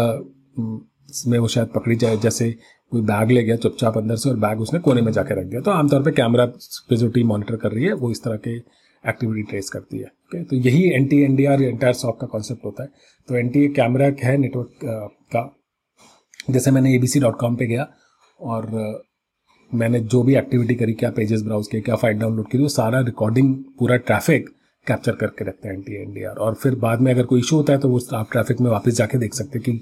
में 1.27 1.39
वो 1.39 1.49
शायद 1.49 1.69
पकड़ी 1.69 1.97
जाए। 1.97 2.17
जैसे 2.19 2.51
कोई 2.93 3.01
बैग 3.03 3.31
ले 3.31 3.43
गया 3.45 3.57
चुपचाप 3.57 3.97
अंदर 3.99 4.17
से 4.17 4.29
और 4.31 4.37
बैग 4.39 4.61
उसने 4.61 4.79
कोने 4.81 5.03
में 5.03 5.13
जाके 5.13 5.35
रख 5.35 5.47
दिया। 5.47 5.61
तो 5.61 5.71
आमतौर 5.71 6.03
पे 6.03 6.11
कैमरा 6.13 6.47
पे 6.47 7.23
मॉनिटर 7.25 7.57
कर 7.57 7.73
रही 7.73 7.85
है, 7.85 7.93
वो 7.93 8.11
इस 8.11 8.23
तरह 8.25 8.37
के 8.39 8.57
एक्टिविटी 9.05 9.43
ट्रेस 9.51 9.69
करती 9.71 9.99
है। 9.99 10.05
ओके 10.05 10.43
तो 10.45 10.57
यही 10.59 10.83
N 10.95 11.07
T 11.09 11.21
N 11.25 11.37
D 11.37 11.45
R 11.45 11.63
entire 11.63 11.93
SOC 11.95 12.21
का 12.21 12.27
कॉन्सेप्ट 12.27 12.65
होता 12.65 12.83
है। 12.83 12.89
तो 13.29 13.37
एन 13.37 13.49
टी 13.49 13.67
कैमरा 13.71 14.07
है 14.23 14.37
नेटवर्क 14.37 14.79
का। 15.35 15.51
जैसे 16.51 16.71
मैंने 16.71 16.95
A 16.95 16.99
B 16.99 17.07
C 17.07 17.21
dot 17.21 17.39
com 17.39 17.57
पर 17.57 17.65
गया 17.65 17.87
और 18.41 18.71
मैंने 19.71 20.01
जो 20.03 20.23
भी 20.23 20.35
एक्टिविटी 20.37 20.75
करी, 20.75 20.93
क्या 20.93 21.11
पेजेस 21.11 21.43
ब्राउज 21.43 21.67
किए, 21.69 21.81
क्या 21.81 21.97
फ़ाइल 21.97 22.19
डाउनलोड 22.19 22.49
की 22.51 22.59
वो 22.59 22.69
सारा 22.69 23.01
रिकॉर्डिंग 23.01 23.55
पूरा 23.79 23.97
ट्रैफ़िक 23.99 24.49
कैप्चर 24.87 25.13
करके 25.17 25.45
रखते 25.45 25.69
हैं 25.69 25.75
एन 25.75 25.83
टी 25.83 26.23
एन 26.23 26.27
और 26.39 26.55
फिर 26.55 26.75
बाद 26.81 27.01
में 27.01 27.13
अगर 27.13 27.27
कोई 27.27 27.41
इशू 27.41 27.57
होता 27.57 27.73
है 27.73 27.79
तो 27.79 27.89
वो 27.89 28.01
आप 28.15 28.31
ट्रैफ़िक 28.33 28.61
में 28.61 28.71
वापस 28.71 28.95
जाके 28.95 29.19
देख 29.19 29.35
सकते 29.35 29.59
हैं 29.59 29.65
कि 29.65 29.73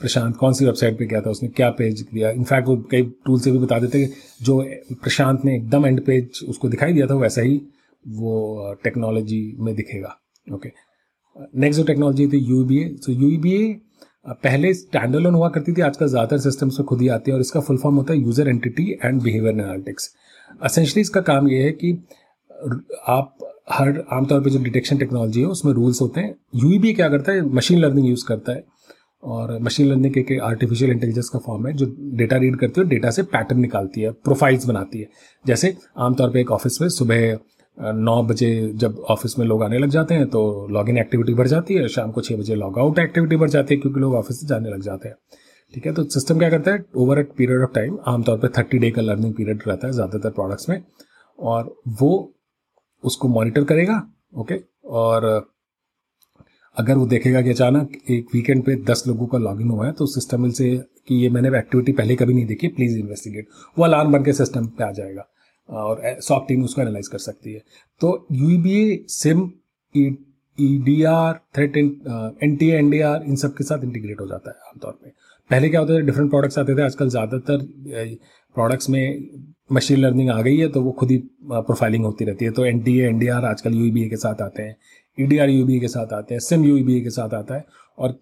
प्रशांत 0.00 0.36
कौन 0.36 0.52
सी 0.52 0.64
वेबसाइट 0.64 0.98
पे 0.98 1.06
गया 1.06 1.20
था, 1.20 1.30
उसने 1.30 1.48
क्या 1.50 1.70
पेज 1.72 2.00
दिया। 2.04 2.30
इनफैक्ट 2.30 2.68
वो 2.68 2.76
कई 2.90 3.02
टूल 3.26 3.40
से 3.40 3.50
भी 3.50 3.58
बता 3.58 3.78
देते 3.78 4.04
कि 4.04 4.12
जो 4.42 4.60
प्रशांत 5.02 5.44
ने 5.44 5.56
एकदम 5.56 5.86
एंड 5.86 6.04
पेज 6.06 6.40
उसको 6.48 6.68
दिखाई 6.68 6.92
दिया 6.92 7.06
था 7.06 7.14
वैसा 7.16 7.42
ही 7.42 7.60
वो 8.04 8.74
टेक्नोलॉजी 8.84 9.40
में 9.58 9.74
दिखेगा। 9.74 10.18
ओके 10.46 10.72
नेक्स्ट 11.56 11.80
जो 11.80 11.86
टेक्नोलॉजी 11.86 12.28
थी 12.28 12.38
U 12.48 12.64
B 12.64 12.82
A 12.82 12.94
so 12.96 13.12
U 13.12 13.36
B 13.40 13.54
A 13.54 13.74
पहले 14.28 14.72
स्टैंडर्ड 14.74 15.26
हुआ 15.26 15.48
करती 15.48 15.72
थी, 15.72 15.80
आजकल 15.82 16.06
ज़्यादातर 16.06 16.38
सिस्टम्स 16.40 16.78
में 16.78 16.86
खुद 16.86 17.00
ही 17.00 17.08
आती 17.08 17.30
है 17.30 17.34
और 17.34 17.40
इसका 17.40 17.60
फुल 17.60 17.76
फॉर्म 17.78 17.96
होता 17.96 18.12
है 18.12 18.20
user 18.20 18.48
entity 18.48 18.90
and 18.94 19.22
behaviour 19.22 19.54
analytics 19.54 20.10
essentially 20.62 21.00
इसका 21.00 21.20
काम 21.22 21.48
यह 21.48 21.64
है 21.64 21.72
कि 21.74 21.92
आप 23.08 23.36
हर 23.68 24.02
आमतौर 24.12 24.40
पर 24.40 24.50
जो 24.50 24.62
डिटेक्शन 24.62 24.98
टेक्नोलॉजी 24.98 25.40
है 25.40 25.46
उसमें 25.48 25.72
रूल्स 25.74 26.00
होते 26.00 26.20
हैं। 26.20 26.34
यू 26.56 26.94
क्या 26.94 27.08
करता 27.08 27.32
है 27.32 27.42
मशीन 27.54 27.78
लर्निंग 27.78 28.08
यूज़ 28.08 28.24
करता 28.28 28.52
है। 28.52 28.64
और 29.22 29.58
मशीन 29.62 29.86
लर्निंग 29.86 30.12
के, 30.14 30.22
के 30.22 30.36
आर्टिफिशियल 30.38 30.90
इंटेलिजेंस 30.90 31.28
का 31.28 31.38
फॉर्म 31.38 31.66
है 31.66 31.72
जो 31.74 31.86
डेटा 32.16 32.36
रीड 32.36 32.56
करती 32.58 32.80
है 32.80 32.86
डेटा 32.88 33.10
से 33.10 33.22
पैटर्न 33.24 33.60
निकालती 33.60 34.00
है 34.00 34.10
प्रोफाइल्स 34.24 34.66
बनाती 34.66 35.00
है। 35.00 35.08
जैसे 35.44 35.74
आमतौर 35.98 36.30
पे 36.30 36.40
एक 36.40 36.50
ऑफ़िस 36.52 36.80
में 36.82 36.88
सुबह 36.90 37.38
नौ 37.76 38.22
बजे 38.24 38.50
जब 38.76 38.98
ऑफ़िस 39.10 39.38
में 39.38 39.46
लोग 39.46 39.62
आने 39.62 39.78
लग 39.78 39.90
जाते 39.90 40.14
हैं 40.14 40.26
तो 40.30 40.44
लॉग 40.72 40.88
इन 40.88 40.98
एक्टिविटी 40.98 41.34
बढ़ 41.34 41.48
जाती 41.48 41.74
है 41.74 41.88
शाम 41.88 42.10
को 42.10 42.20
छः 42.20 42.36
बजे 42.36 42.54
लॉग 42.54 42.78
आउट 42.78 42.98
एक्टिविटी 42.98 43.36
बढ़ 43.36 43.50
जाती 43.50 43.74
है 43.74 43.80
क्योंकि 43.80 44.00
लोग 44.00 44.14
ऑफ़िस 44.14 44.40
से 44.40 44.46
जाने 44.46 44.70
लग 44.70 44.82
जाते 44.82 45.08
हैं। 45.08 45.16
ठीक 45.74 45.86
है 45.86 45.92
तो 45.92 46.04
सिस्टम 46.04 46.38
क्या 46.38 46.50
करता 46.50 46.70
है 46.70 46.84
over 46.96 47.18
at 47.18 47.32
period 47.38 47.62
of 47.62 47.72
time 47.74 47.98
आमतौर 48.08 48.38
पर 48.38 48.52
थर्टी 48.58 48.78
डे 48.78 48.90
का 48.90 49.02
लर्निंग 49.02 49.34
पीरियड 49.34 49.62
रहता 49.66 49.86
है 49.86 49.92
ज़्यादातर 49.92 50.30
प्रोडक्ट्स 50.30 50.68
में। 50.68 50.80
और 51.38 51.74
वो 52.00 52.12
उसको 53.04 53.28
मॉनिटर 53.28 53.64
करेगा, 53.64 54.02
ओके? 54.34 54.60
और 54.84 55.24
अगर 56.76 56.96
वो 56.96 57.06
देखेगा 57.06 57.40
कि 57.42 57.50
अचानक 57.50 57.92
एक 58.10 58.34
वीकेंड 58.34 58.62
पे 58.64 58.74
दस 58.84 59.04
लोगों 59.06 59.26
का 59.26 59.38
लॉगिन 59.38 59.70
हुआ 59.70 59.86
है 59.86 59.92
तो 59.92 60.06
सिस्टम 60.06 60.50
से 60.50 60.76
कि 61.08 61.14
ये 61.14 61.28
मैंने 61.30 61.48
एक्टिविटी 61.58 61.92
पहले 61.92 62.16
कभी 62.16 62.34
नहीं 62.34 62.46
देखी 62.46 62.68
प्लीज़ 62.68 62.98
इन्वेस्टिगेट 62.98 63.48
वो 63.78 63.84
अलार्म 63.84 64.12
बन 64.12 64.24
के 64.24 64.32
सिस्टम 64.32 64.66
पे 64.68 64.84
आ 64.84 64.90
जाएगा 64.92 65.26
और 65.68 66.02
सॉक 66.22 66.44
टीम 66.48 66.64
उसको 66.64 66.82
एनालाइज 66.82 67.08
कर 67.08 67.18
सकती 67.18 67.52
है। 67.52 67.62
तो 68.00 68.26
U 68.32 68.58
B 68.62 69.04
SIEM 69.10 69.50
E 69.94 70.78
D 70.84 71.02
R 71.04 71.40
threat 71.56 71.76
N 71.76 72.56
T 72.56 72.68
N 72.70 72.90
D 72.90 73.00
R 73.02 73.22
इन 73.22 73.36
सब 73.36 73.54
के 73.56 73.64
साथ 73.64 73.84
इंटीग्रेट 73.84 74.20
हो 74.20 74.26
जाता 74.26 74.50
है 74.50 74.70
आमतौर 74.70 74.92
पर 74.92 75.12
पहले 75.50 75.68
क्या 75.68 75.80
होता 75.80 75.94
था 75.94 76.00
डिफरेंट 76.00 76.30
प्रोडक्ट्स 76.30 76.58
आते 76.58 76.74
थे, 76.76 76.82
आजकल 76.82 77.08
ज़्यादातर 77.08 77.64
प्रोडक्ट्स 78.54 78.90
में 78.90 79.28
मशीन 79.72 79.98
लर्निंग 79.98 80.30
आ 80.30 80.40
गई 80.42 80.56
है 80.56 80.68
तो 80.68 80.82
वो 80.82 80.92
खुद 80.92 81.10
ही 81.10 81.16
प्रोफाइलिंग 81.46 82.04
होती 82.04 82.24
रहती 82.24 82.44
है। 82.44 82.50
तो 82.50 82.64
N 82.66 82.80
T 82.82 82.98
N 83.00 83.18
D 83.18 83.26
R 83.28 83.44
आजकल 83.44 83.74
यू 83.74 83.90
बी 83.92 84.04
ए 84.04 84.08
के 84.08 84.16
साथ 84.16 84.42
आते 84.42 84.62
हैं 84.62 84.76
E 85.18 85.26
D 85.26 85.38
R 85.38 85.50
U 85.50 85.64
B 85.66 85.76
A 85.76 85.80
के 85.80 85.88
साथ 85.88 86.12
आते 86.12 86.34
हैं 86.34 86.40
सिम 86.42 86.64
यू 86.64 86.76
बी 86.84 86.96
ए 86.96 87.00
के 87.00 87.10
साथ 87.10 87.34
आता 87.34 87.54
है, 87.54 87.64
और 87.98 88.18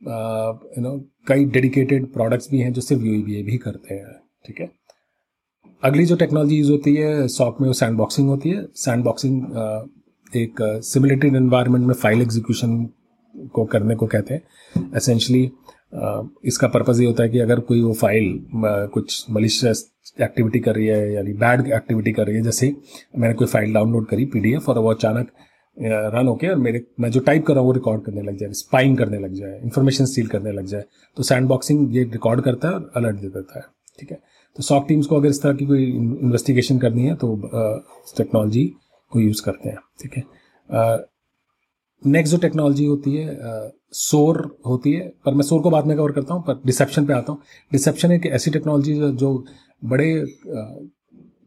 यू 0.00 0.82
नो 0.82 0.98
कई 1.28 1.44
डेडिकेटेड 1.46 2.12
प्रोडक्ट्स 2.12 2.50
भी 2.50 2.58
हैं 2.60 2.72
जो 2.72 2.80
सिर्फ़ 2.82 3.04
यू 3.04 3.22
बी 3.24 3.38
ए 3.38 3.42
भी 3.42 3.56
करते 3.58 3.94
हैं, 3.94 4.18
ठीक 4.46 4.60
है? 4.60 4.70
अगली 5.82 6.04
जो 6.06 6.16
टेक्नोलॉजी 6.16 6.56
यूज़ 6.56 6.70
होती 6.70 6.94
है 6.94 7.26
सॉक 7.28 7.60
में 7.60 7.68
वो 7.68 7.74
सैंड 7.74 7.96
बॉक्सिंग 7.96 8.28
होती 8.28 8.50
है। 8.50 8.66
सैंड 8.76 9.04
बॉक्सिंग 9.04 9.42
एक 10.32 10.62
सिमुलेटेड 10.84 11.36
एनवायरनमेंट 11.36 11.86
में 11.86 11.94
फ़ाइल 11.94 12.22
एग्जीक्यूशन 12.22 12.84
को 13.54 13.64
करने 13.66 13.94
को 13.94 14.06
कहते 14.06 14.34
हैं। 14.34 14.90
एसेंशली 14.96 15.50
इसका 16.44 16.68
पर्पज़ 16.68 17.00
ये 17.00 17.06
होता 17.06 17.22
है 17.22 17.28
कि 17.28 17.38
अगर 17.40 17.60
कोई 17.68 17.80
वो 17.82 17.92
फ़ाइल 17.94 18.38
कुछ 18.94 19.24
मलिशियस 19.30 19.90
एक्टिविटी 20.20 20.60
कर 20.60 20.74
रही 20.74 20.86
है, 20.86 21.12
यानी 21.12 21.32
बैड 21.34 21.66
एक्टिविटी 21.72 22.12
कर 22.12 22.26
रही 22.26 22.36
है, 22.36 22.42
जैसे 22.42 22.74
मैंने 23.18 23.34
कोई 23.34 23.46
फ़ाइल 23.46 23.72
डाउनलोड 23.74 24.06
करी 24.08 24.24
पीडीएफ 24.34 24.68
और 24.68 24.78
वो 24.78 24.90
अचानक 24.90 25.30
रन 25.76 26.26
होके 26.26 26.48
और 26.48 26.56
मेरे, 26.56 26.82
मैं 27.00 27.10
जो 27.10 27.20
टाइप 27.20 27.46
कर 27.46 27.54
रहा 27.54 27.60
हूँ 27.60 27.68
वो 27.68 27.72
रिकॉर्ड 27.74 28.02
करने 28.04 28.22
लग 28.22 28.36
जाए 28.38 28.52
स्पाइंग 28.54 28.96
करने 28.98 29.18
लग 29.18 29.32
जाए 29.34 29.60
इन्फॉर्मेशन 29.64 30.04
सील 30.06 30.26
करने 30.26 30.52
लग 30.52 30.66
जाए 30.66 30.84
तो 31.16 31.22
सैंड 31.22 31.48
बॉक्सिंग 31.48 31.96
ये 31.96 32.04
रिकॉर्ड 32.12 32.40
करता 32.44 32.68
है 32.68 32.74
और 32.74 32.90
अलर्ट 32.96 33.16
दे 33.16 33.28
देता 33.28 33.58
है, 33.58 33.64
ठीक 33.98 34.10
है? 34.10 34.18
तो 34.56 34.62
सॉक 34.62 34.86
टीम्स 34.88 35.06
को 35.06 35.16
अगर 35.16 35.28
इस 35.28 35.42
तरह 35.42 35.54
की 35.54 35.66
कोई 35.66 35.84
इन्वेस्टिगेशन 35.86 36.78
करनी 36.78 37.06
है 37.06 37.14
तो 37.14 37.34
टेक्नोलॉजी 38.16 38.64
को 39.12 39.20
यूज़ 39.20 39.42
करते 39.44 39.68
हैं, 39.68 39.78
ठीक 40.02 40.16
है? 40.16 40.22
नेक्स्ट 42.02 42.34
जो 42.34 42.38
टेक्नोलॉजी 42.40 42.84
होती 42.84 43.14
है 43.14 43.38
सोर 43.92 44.36
uh, 44.36 44.66
होती 44.66 44.92
है 44.92 45.08
पर 45.24 45.34
मैं 45.34 45.42
सोर 45.42 45.60
को 45.62 45.70
बाद 45.70 45.86
में 45.86 45.96
कवर 45.96 46.12
करता 46.12 46.34
हूँ 46.34 46.42
पर 46.42 46.60
डिसेप्शन 46.66 47.06
पे 47.06 47.12
आता 47.12 47.32
हूँ। 47.32 47.40
डिसेप्शन 47.72 48.12
एक 48.12 48.26
ऐसी 48.26 48.50
टेक्नोलॉजी 48.50 48.94
जो 48.94 49.32
बड़े 49.84 50.10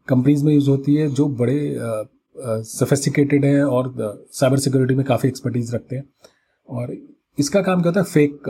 कंपनीज़ 0.08 0.40
uh, 0.40 0.46
में 0.46 0.52
यूज़ 0.54 0.70
होती 0.70 0.94
है 0.94 1.08
जो 1.10 1.26
बड़े 1.40 1.76
सोफेस्टिकेटेड 2.36 3.44
हैं 3.44 3.62
और 3.62 3.94
साइबर 4.32 4.58
सिक्योरिटी 4.58 4.94
में 4.94 5.04
काफ़ी 5.06 5.28
एक्सपर्टीज 5.28 5.74
रखते 5.74 5.96
हैं। 5.96 6.04
और 6.68 6.96
इसका 7.38 7.62
काम 7.62 7.82
क्या 7.82 7.92
होता 7.92 8.00
है? 8.00 8.06
फेक 8.06 8.48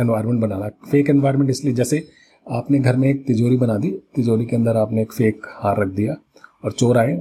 एनवायरनमेंट 0.00 0.40
बनाना। 0.40 0.68
फेक 0.90 1.10
एनवायरनमेंट 1.10 1.50
इसलिए 1.50 1.74
जैसे 1.74 2.06
आपने 2.46 2.78
घर 2.78 2.96
में 2.96 3.08
एक 3.08 3.24
तिजोरी 3.26 3.56
बना 3.56 3.76
दी 3.78 3.90
तिजोरी 4.16 4.46
के 4.46 4.56
अंदर 4.56 4.76
आपने 4.76 5.02
एक 5.02 5.12
फेक 5.12 5.46
हार 5.62 5.80
रख 5.80 5.88
दिया 5.94 6.14
और 6.64 6.72
चोर 6.72 6.98
आए 6.98 7.12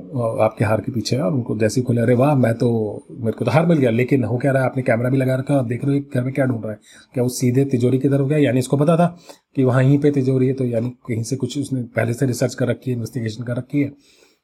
आपके 0.42 0.66
हार 0.66 0.82
के 0.82 0.92
पीछे 0.92 1.18
और 1.18 1.34
उनको 1.34 1.58
जैसे 1.60 1.80
ही 1.82 1.86
खोले, 1.86 2.02
अरे 2.02 2.14
वाह, 2.16 2.34
मैं 2.36 2.54
तो 2.56 2.70
मेरे 3.12 3.32
को 3.32 3.46
तो 3.46 3.52
हार 3.52 3.66
मिल 3.66 3.78
गया, 3.78 3.90
लेकिन 3.92 4.24
हो 4.24 4.38
क्या 4.38 4.52
रहा 4.52 4.64
है, 4.64 4.70
आपने 4.70 4.84
कैमरा 4.84 5.10
भी 5.10 5.18
लगा 5.18 5.36
रखा 5.36 5.62
देख 5.64 5.86
रहे 5.86 5.98
हो 5.98 6.04
घर 6.14 6.24
में 6.24 6.34
क्या 6.34 6.46
ढूंढ 6.46 6.64
रहा 6.64 6.72
है? 6.72 6.80
क्या 7.14 7.24
वो 7.24 7.30
सीधे 7.32 7.66
तिजोरी 7.66 8.00
की 8.00 8.10
तरफ़ 8.10 8.28
गया? 8.28 8.38
यानी 8.40 8.60
इसको 8.60 8.78
पता 8.78 8.96
था 8.98 9.08
कि 9.56 9.64
वहाँ 9.64 9.84
यहीं 9.84 9.98
पे 10.00 10.12
तिजोरी 10.12 10.48
है 10.48 10.54
तो 10.54 10.66
यानी 10.66 10.90
कहीं 11.08 11.24
से 11.24 11.36
कुछ 11.36 11.58
उसने 11.60 11.82
पहले 11.96 12.14
से 12.14 12.26
रिसर्च 12.26 12.56
कर 12.56 12.68
रखी 12.68 12.92
है 12.92 12.96
इन्वेस्टिगेशन 12.96 13.44
कर 13.44 13.58
रखी 13.58 13.82
है, 13.82 13.92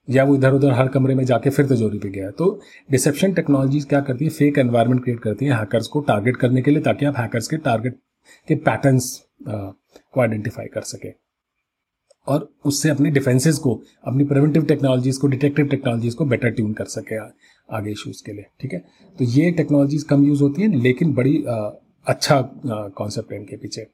या 0.07 0.23
वो 0.23 0.35
इधर 0.35 0.53
उधर 0.53 0.71
हर 0.71 0.87
कमरे 0.89 1.15
में 1.15 1.23
जाके 1.25 1.49
फिर 1.49 1.65
तिजोरी 1.67 1.99
पे 1.99 2.09
गया 2.09 2.29
तो 2.33 2.51
डिसेप्शन 2.91 3.33
टेक्नोलॉजीज़ 3.33 3.87
क्या 3.87 4.01
करती 4.01 4.25
है? 4.25 4.31
फेक 4.31 4.57
एनवायरमेंट 4.57 5.03
क्रिएट 5.03 5.19
करती 5.19 5.45
है 5.45 5.57
हैकर्स 5.57 5.87
को 5.87 5.99
टारगेट 6.01 6.37
करने 6.37 6.61
के 6.61 6.71
लिए, 6.71 6.81
ताकि 6.81 7.05
आप 7.05 7.17
हैकर्स 7.17 7.47
के 7.47 7.57
टारगेट 7.59 7.99
के 8.47 8.55
पैटर्न्स 8.57 9.11
को 9.41 10.21
आइडेंटिफाई 10.21 10.65
कर 10.73 10.81
सके। 10.83 11.09
और 12.29 12.49
उससे 12.65 12.89
अपने 12.89 13.11
डिफेंसेस 13.11 13.57
को 13.57 13.73
अपनी 14.07 14.23
प्रिवेंटिव 14.23 14.65
टेक्नोलॉजीज़ 14.65 15.19
को 15.19 15.27
डिटेक्टिव 15.27 15.67
टेक्नोलॉजीज़ 15.67 16.15
को 16.15 16.25
बेटर 16.25 16.49
ट्यून 16.49 16.73
कर 16.73 16.85
सके 16.85 17.17
आगे 17.77 17.91
इशूज़ 17.91 18.23
के 18.25 18.33
लिए 18.33 18.45
ठीक 18.61 18.73
है? 18.73 18.79
तो 19.19 19.25
ये 19.25 19.51
टेक्नोलॉजीज़ 19.51 20.05
कम 20.05 20.23
यूज़ 20.23 20.43
होती 20.43 20.61
हैं 20.61 20.69
लेकिन 20.69 21.13
बड़ी 21.13 21.43
आ, 21.43 21.55
अच्छा 22.07 22.41
कॉन्सेप्ट 22.95 23.31
है 23.31 23.39
इनके 23.39 23.57
पीछे। 23.57 23.87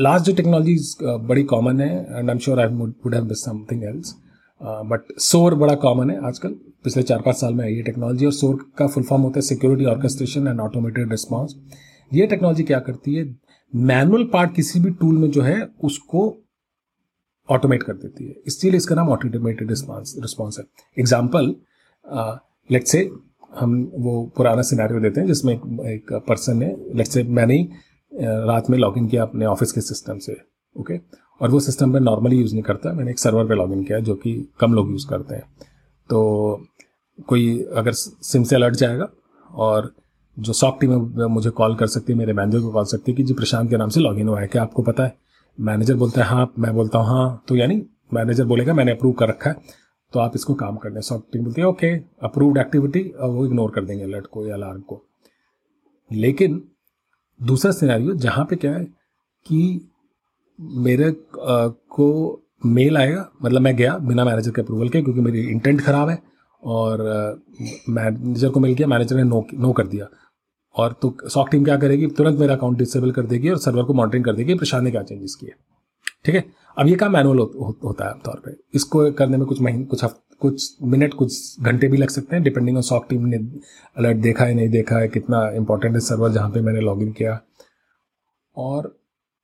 लास्ट 0.00 0.26
जो 0.26 0.34
टेक्नोलॉजीज़ 0.34 0.94
बड़ी 1.02 1.42
कॉमन 1.44 1.80
है 1.80 1.90
and 2.00 2.30
I 2.30 2.34
am 2.34 2.38
sure 2.38 2.60
I 2.60 2.66
would 2.66 3.14
have 3.14 3.32
something 3.34 3.84
else 3.84 4.14
but 4.62 5.12
SOAR 5.20 5.54
बड़ा 5.54 5.74
कॉमन 5.74 6.10
है 6.10 6.26
आजकल 6.26 6.54
पिछले 6.84 7.02
चार 7.02 7.20
पाँच 7.20 7.36
साल 7.36 7.54
में 7.54 7.64
आई 7.64 7.74
है 7.74 7.82
टेक्नोलॉजी 7.82 8.26
और 8.26 8.32
सोर 8.32 8.56
का 8.78 8.86
फुल 8.86 9.02
फॉर्म 9.02 9.22
होता 9.22 9.38
है 9.38 9.42
security 9.42 9.84
orchestration 9.84 10.48
and 10.48 10.60
automated 10.60 11.10
response 11.10 11.56
ये 12.10 12.26
टेक्नोलॉजी 12.26 12.62
क्या 12.62 12.78
करती 12.78 13.14
है? 13.14 13.24
मैनुअल 13.72 14.24
पार्ट 14.32 14.54
किसी 14.54 14.80
भी 14.80 14.90
टूल 14.90 15.18
में 15.18 15.30
जो 15.30 15.42
है 15.42 15.60
उसको 15.84 16.28
ऑटोमेट 17.48 17.82
कर 17.82 17.92
देती 17.94 18.24
है। 18.24 18.34
इसलिए 18.46 18.76
इसका 18.76 18.94
नाम 18.94 19.08
ऑटोमेटेड 19.10 19.70
रिस्पॉन्स 19.70 20.14
रिस्पॉन्स 20.20 20.58
है। 20.58 20.64
एग्ज़ाम्पल 20.96 21.54
लेट 22.70 22.86
से 22.86 23.08
हम 23.58 23.74
वो 23.94 24.22
पुराना 24.36 24.62
सिनेरियो 24.62 25.00
देते 25.00 25.20
हैं 25.20 25.26
जिसमें 25.26 25.52
एक, 25.54 25.62
एक 25.86 26.12
पर्सन 26.28 26.56
ने 26.56 26.74
लेट 26.94 27.06
से 27.06 27.22
मैंने 27.24 27.54
ही 27.54 27.68
रात 28.46 28.70
में 28.70 28.78
लॉगिन 28.78 29.06
किया 29.08 29.22
अपने 29.22 29.46
ऑफ़िस 29.46 29.72
के 29.72 29.80
सिस्टम 29.80 30.18
से 30.18 30.36
ओके 30.76 30.98
और 31.40 31.50
वो 31.50 31.60
सिस्टम 31.60 31.92
में 31.92 32.00
नॉर्मली 32.00 32.36
यूज़ 32.36 32.52
नहीं 32.52 32.62
करता 32.62 32.92
मैंने 32.92 33.10
एक 33.10 33.18
सर्वर 33.18 33.46
पे 33.48 33.54
लॉगिन 33.54 33.82
किया 33.84 33.98
जो 34.00 34.14
कि 34.14 34.34
कम 34.60 34.74
लोग 34.74 34.90
यूज़ 34.90 35.06
करते 35.08 35.34
हैं। 35.34 35.44
तो 36.10 36.66
कोई 37.28 37.58
अगर 37.76 37.92
सिम 37.92 38.44
से 38.44 38.56
अलर्ट 38.56 38.74
जाएगा 38.74 39.08
और 39.50 39.92
जो 40.36 40.52
सॉफ्ट 40.52 40.80
टीम 40.80 40.92
मुझे 41.30 41.50
कॉल 41.50 41.74
कर 41.76 41.86
सकती 41.86 42.12
है 42.12 42.18
मेरे 42.18 42.32
मैनेजर 42.32 42.60
को 42.60 42.70
कॉल 42.72 42.84
सकती 42.84 43.12
है 43.12 43.16
कि 43.16 43.22
जी 43.22 43.34
प्रशांत 43.34 43.70
के 43.70 43.76
नाम 43.76 43.88
से 43.88 44.00
लॉगिन 44.00 44.28
हुआ 44.28 44.40
है 44.40 44.46
क्या 44.46 44.62
आपको 44.62 44.82
पता 44.82 45.04
है? 45.04 45.14
मैनेजर 45.58 45.94
बोलता 45.94 46.20
है 46.20 46.26
हाँ 46.28 46.52
मैं 46.58 46.72
बोलता 46.74 46.98
हूँ 46.98 47.06
हाँ। 47.08 47.44
तो 47.48 47.56
यानी 47.56 47.82
मैनेजर 48.14 48.44
बोलेगा, 48.44 48.74
मैंने 48.74 48.92
अप्रूव 48.92 49.12
कर 49.12 49.28
रखा 49.28 49.50
है। 49.50 49.80
तो 50.12 50.20
आप 50.20 50.32
इसको 50.36 50.54
काम 50.54 50.76
कर 50.76 50.90
लें 50.90 51.00
सॉफ्ट 51.00 51.32
टीम 51.32 51.44
बोलती 51.44 51.60
है, 51.60 51.66
ओके 51.66 51.92
अप्रूव्ड 52.22 52.58
एक्टिविटी 52.58 53.02
और 53.10 53.30
वो 53.30 53.44
इग्नोर 53.46 53.70
कर 53.70 53.84
देंगे 53.84 54.04
अलर्ट 54.04 54.26
को 54.26 54.46
या 54.46 54.54
अलार्म 54.54 54.80
को। 54.80 55.02
लेकिन 56.10 56.62
दूसरा 57.40 57.72
सिनेरियो 57.72 58.14
जहाँ 58.16 58.44
पे 58.44 58.56
क्या 58.56 58.72
है 58.72 58.84
कि 59.46 59.88
मेरे 60.58 61.10
को 61.28 62.08
मेल 62.66 62.96
आएगा 62.96 63.28
मतलब 63.42 63.60
मैं 63.60 63.74
गया 63.76 63.96
बिना 63.98 64.24
मैनेजर 64.24 64.50
के 64.50 64.60
अप्रूवल 64.62 64.88
के, 64.88 65.02
क्योंकि 65.02 65.20
मेरी 65.20 65.40
इंटेंट 65.42 65.80
खराब 65.80 66.08
है 66.08 66.18
और 66.62 67.00
मैनेजर 67.88 68.48
को 68.48 68.60
मिल 68.60 68.74
गया 68.74 68.86
मैनेजर 68.86 69.16
ने 69.16 69.24
नो 69.24 69.46
नो 69.54 69.72
कर 69.72 69.86
दिया। 69.86 70.06
और 70.74 70.92
तो 71.02 71.16
सॉक 71.24 71.48
टीम 71.50 71.64
क्या 71.64 71.76
करेगी? 71.76 72.06
तुरंत 72.08 72.38
मेरा 72.38 72.54
अकाउंट 72.54 72.78
डिसेबल 72.78 73.10
कर 73.12 73.26
देगी 73.26 73.48
और 73.48 73.58
सर्वर 73.58 73.84
को 73.84 73.94
मॉनिटरिंग 73.94 74.24
कर 74.24 74.32
देगी। 74.32 74.54
प्रशांत 74.54 74.84
ने 74.84 74.90
क्या 74.90 75.02
चेंजेस 75.02 75.34
किए 75.34 75.54
ठीक 76.24 76.34
है? 76.34 76.44
अब 76.76 76.88
ये 76.88 76.94
काम 76.96 77.12
मैनुअल 77.12 77.38
हो, 77.38 77.44
हो, 77.44 77.76
होता 77.84 78.04
है 78.04 78.10
आमतौर 78.10 78.40
पर 78.46 78.56
इसको 78.74 79.10
करने 79.12 79.36
में 79.36 79.46
कुछ 79.46 79.60
महीने 79.60 79.84
कुछ 79.84 80.04
हफ़्ते 80.04 80.20
कुछ 80.40 80.76
मिनट 80.82 81.12
कुछ 81.14 81.60
घंटे 81.60 81.88
भी 81.88 81.96
लग 81.96 82.08
सकते 82.08 82.36
हैं 82.36 82.42
डिपेंडिंग 82.44 82.76
ऑन 82.76 82.82
सॉक 82.82 83.06
टीम 83.10 83.26
ने 83.26 83.36
अलर्ट 83.96 84.16
देखा 84.16 84.44
है 84.44 84.54
नहीं 84.54 84.68
देखा 84.68 84.98
है 84.98 85.08
कितना 85.08 85.48
इंपॉर्टेंट 85.50 85.94
है 85.94 86.00
सर्वर 86.00 86.30
जहाँ 86.32 86.50
पे 86.50 86.60
मैंने 86.60 86.80
लॉग 86.80 87.02
इन 87.02 87.12
किया। 87.12 87.38
और 88.56 88.94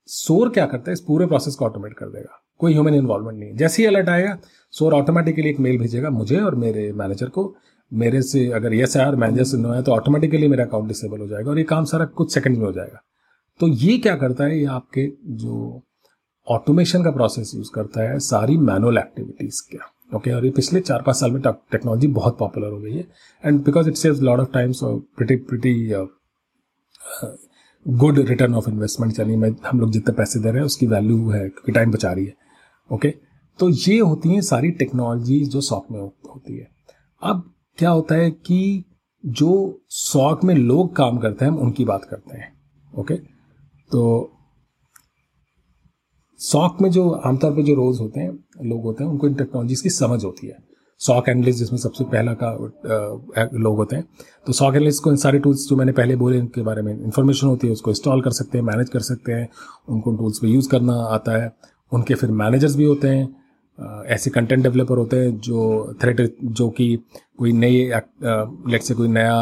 सोर 0.09 0.49
क्या 0.49 0.65
करता 0.67 0.91
है? 0.91 0.93
इस 0.93 1.01
पूरे 1.01 1.27
प्रोसेस 1.27 1.55
को 1.55 1.65
ऑटोमेट 1.65 1.95
कर 1.95 2.07
देगा। 2.07 2.43
कोई 2.61 2.73
ह्यूमन 2.73 2.95
इन्वॉल्वमेंट 2.95 3.39
नहीं 3.39 3.51
है। 3.51 3.57
जैसे 3.57 3.83
ही 3.83 3.87
अलर्ट 3.87 4.09
आएगा 4.09 4.37
सोर 4.75 4.95
ऑटोमेटिकली 4.95 5.51
एक 5.51 5.61
मेल 5.61 5.79
भेजेगा 5.79 6.11
मुझे 6.11 6.41
और 6.41 6.55
मेरे 6.55 6.93
मैनेजर 6.93 7.29
को। 7.29 7.45
मेरे 7.93 8.23
से 8.23 8.47
अगर 8.53 8.75
यस 8.75 8.97
है 8.97 9.07
और 9.07 9.17
मैनेजर 9.17 9.45
से 9.45 9.57
नो 9.57 9.73
है 9.73 9.83
तो 9.83 9.93
ऑटोमेटिकली 9.93 10.49
मेरा 10.49 10.65
अकाउंट 10.65 10.89
डिसेबल 10.89 11.21
हो 11.21 11.27
जाएगा 11.27 11.51
और 11.51 11.59
ये 11.59 11.65
काम 11.65 11.85
सारा 11.85 12.05
कुछ 12.05 12.35
सेकंड 12.35 12.57
में 12.59 12.65
हो 12.65 12.73
जाएगा। 12.73 13.03
तो 13.61 13.69
ये 13.69 13.97
क्या 13.99 14.15
करता 14.17 14.45
है, 14.45 14.59
ये 14.59 14.65
आपके 14.67 15.07
जो 15.27 15.83
ऑटोमेशन 16.47 17.05
का 17.05 17.11
प्रोसेस 17.11 17.53
यूज़ 17.55 17.71
करता 17.75 18.03
है, 18.03 18.19
सारी 18.19 18.57
मैनुअल 18.59 18.99
एक्टिविटीज़ 18.99 19.61
क्या। 19.71 19.91
ओके 20.17 20.31
और 20.31 20.45
ये 20.45 20.51
पिछले 20.51 20.81
चार 20.81 21.03
पाँच 21.03 21.17
साल 21.17 21.31
में 21.31 21.41
टेक्नोलॉजी 21.43 22.07
बहुत 22.09 22.39
पॉपुलर 22.39 22.71
हो 22.73 22.79
गई 22.81 22.93
है। 22.93 23.07
And 23.45 23.61
because 23.65 23.89
it 23.89 23.95
saves 23.95 24.21
lot 24.21 24.41
of 24.41 24.53
times 24.53 24.81
good 27.87 28.19
return 28.19 28.55
of 28.55 28.69
investment 28.71 29.19
यानी 29.21 29.37
मैं, 29.37 29.51
हम 29.67 29.81
लोग 29.81 29.91
जितने 29.93 30.15
पैसे 30.15 30.41
दे 30.41 30.49
रहे 30.49 30.59
हैं, 30.59 30.67
उसकी 30.67 30.87
वैल्यू 30.87 31.29
है, 31.31 31.41
क्योंकि 31.41 31.73
टाइम 31.73 31.91
बचा 31.91 32.13
रही 32.13 32.25
है। 32.25 32.35
Okay 32.91 33.09
okay? 33.09 33.21
तो 33.59 33.69
ये 33.71 33.99
होती 33.99 34.29
हैं 34.29 34.41
सारी 34.41 34.71
टेक्नोलॉजी 34.73 35.45
जो 35.45 35.61
सॉफ्ट 35.61 35.91
में 35.93 36.01
होती 36.01 36.57
है। 36.57 36.69
अब 37.23 37.43
क्या 37.79 37.91
होता 37.91 38.15
है 38.15 38.31
कि 38.31 38.85
जो 39.25 39.81
सॉक 39.89 40.45
में 40.45 40.55
लोग 40.55 40.95
काम 40.97 41.19
करते 41.19 41.45
हैं, 41.45 41.53
हम 41.53 41.59
उनकी 41.59 41.85
बात 41.85 42.05
करते 42.05 42.37
हैं, 42.37 42.53
ओके? 42.93 43.15
तो 43.15 44.31
सॉक 46.41 46.81
में 46.83 46.91
जो 46.91 47.09
आमतौर 47.11 47.53
पर 47.53 47.63
जो 47.63 47.75
रोज 47.75 48.01
होते 48.01 48.21
हैं, 48.21 48.33
लोग 48.65 48.83
होते 48.83 49.05
हैं, 49.05 49.11
उनको 49.11 49.29
इन 49.29 49.35
टेक्नोलॉजीज़ 49.35 49.83
की 49.83 49.91
समझ 49.91 50.25
होती 50.25 50.47
है। 50.47 50.57
सॉक 51.01 51.29
एनालिस्ट 51.29 51.59
जिसमें 51.59 51.79
सबसे 51.79 52.05
पहला 52.05 52.35
का 52.43 52.51
लोग 53.55 53.77
होते 53.77 53.97
हैं। 53.97 54.05
तो 54.47 54.53
सॉक 54.53 54.75
एनालिस्ट 54.75 55.03
को 55.03 55.11
इन 55.11 55.17
सारे 55.17 55.39
टूल्स 55.39 55.67
जो 55.69 55.77
मैंने 55.77 55.93
पहले 55.93 56.17
बोले 56.17 56.39
उनके 56.41 56.63
बारे 56.63 56.83
में 56.83 56.93
इन्फॉर्मेशन 56.93 57.47
होती 57.47 57.67
है, 57.67 57.73
उसको 57.73 57.91
इंस्टॉल 57.91 58.23
कर 58.23 58.31
सकते 58.31 58.59
हैं 58.59 58.65
मैनेज 58.65 58.89
कर 58.89 59.01
सकते 59.01 59.33
हैं, 59.33 59.49
उनको 59.89 60.17
टूल्स 60.17 60.39
पे 60.39 60.49
यूज़ 60.49 60.69
करना 60.69 60.95
आता 61.07 61.43
है। 61.43 61.53
उनके 61.93 62.15
फिर 62.15 62.31
मैनेजर्स 62.33 62.77
भी 62.77 62.85
होते 62.85 63.09
हैं 63.09 64.05
ऐसे 64.07 64.31
कंटेंट 64.31 64.63
डेवलपर 64.63 64.99
होते 64.99 65.17
हैं 65.17 65.37
जो 65.39 65.95
थ्रेट 66.03 66.37
जो 66.45 66.69
कि 66.71 66.99
कोई 67.39 67.53
नई 67.55 67.85
लेट 67.85 68.83
से 68.83 68.95
कोई 68.95 69.09
नया 69.09 69.35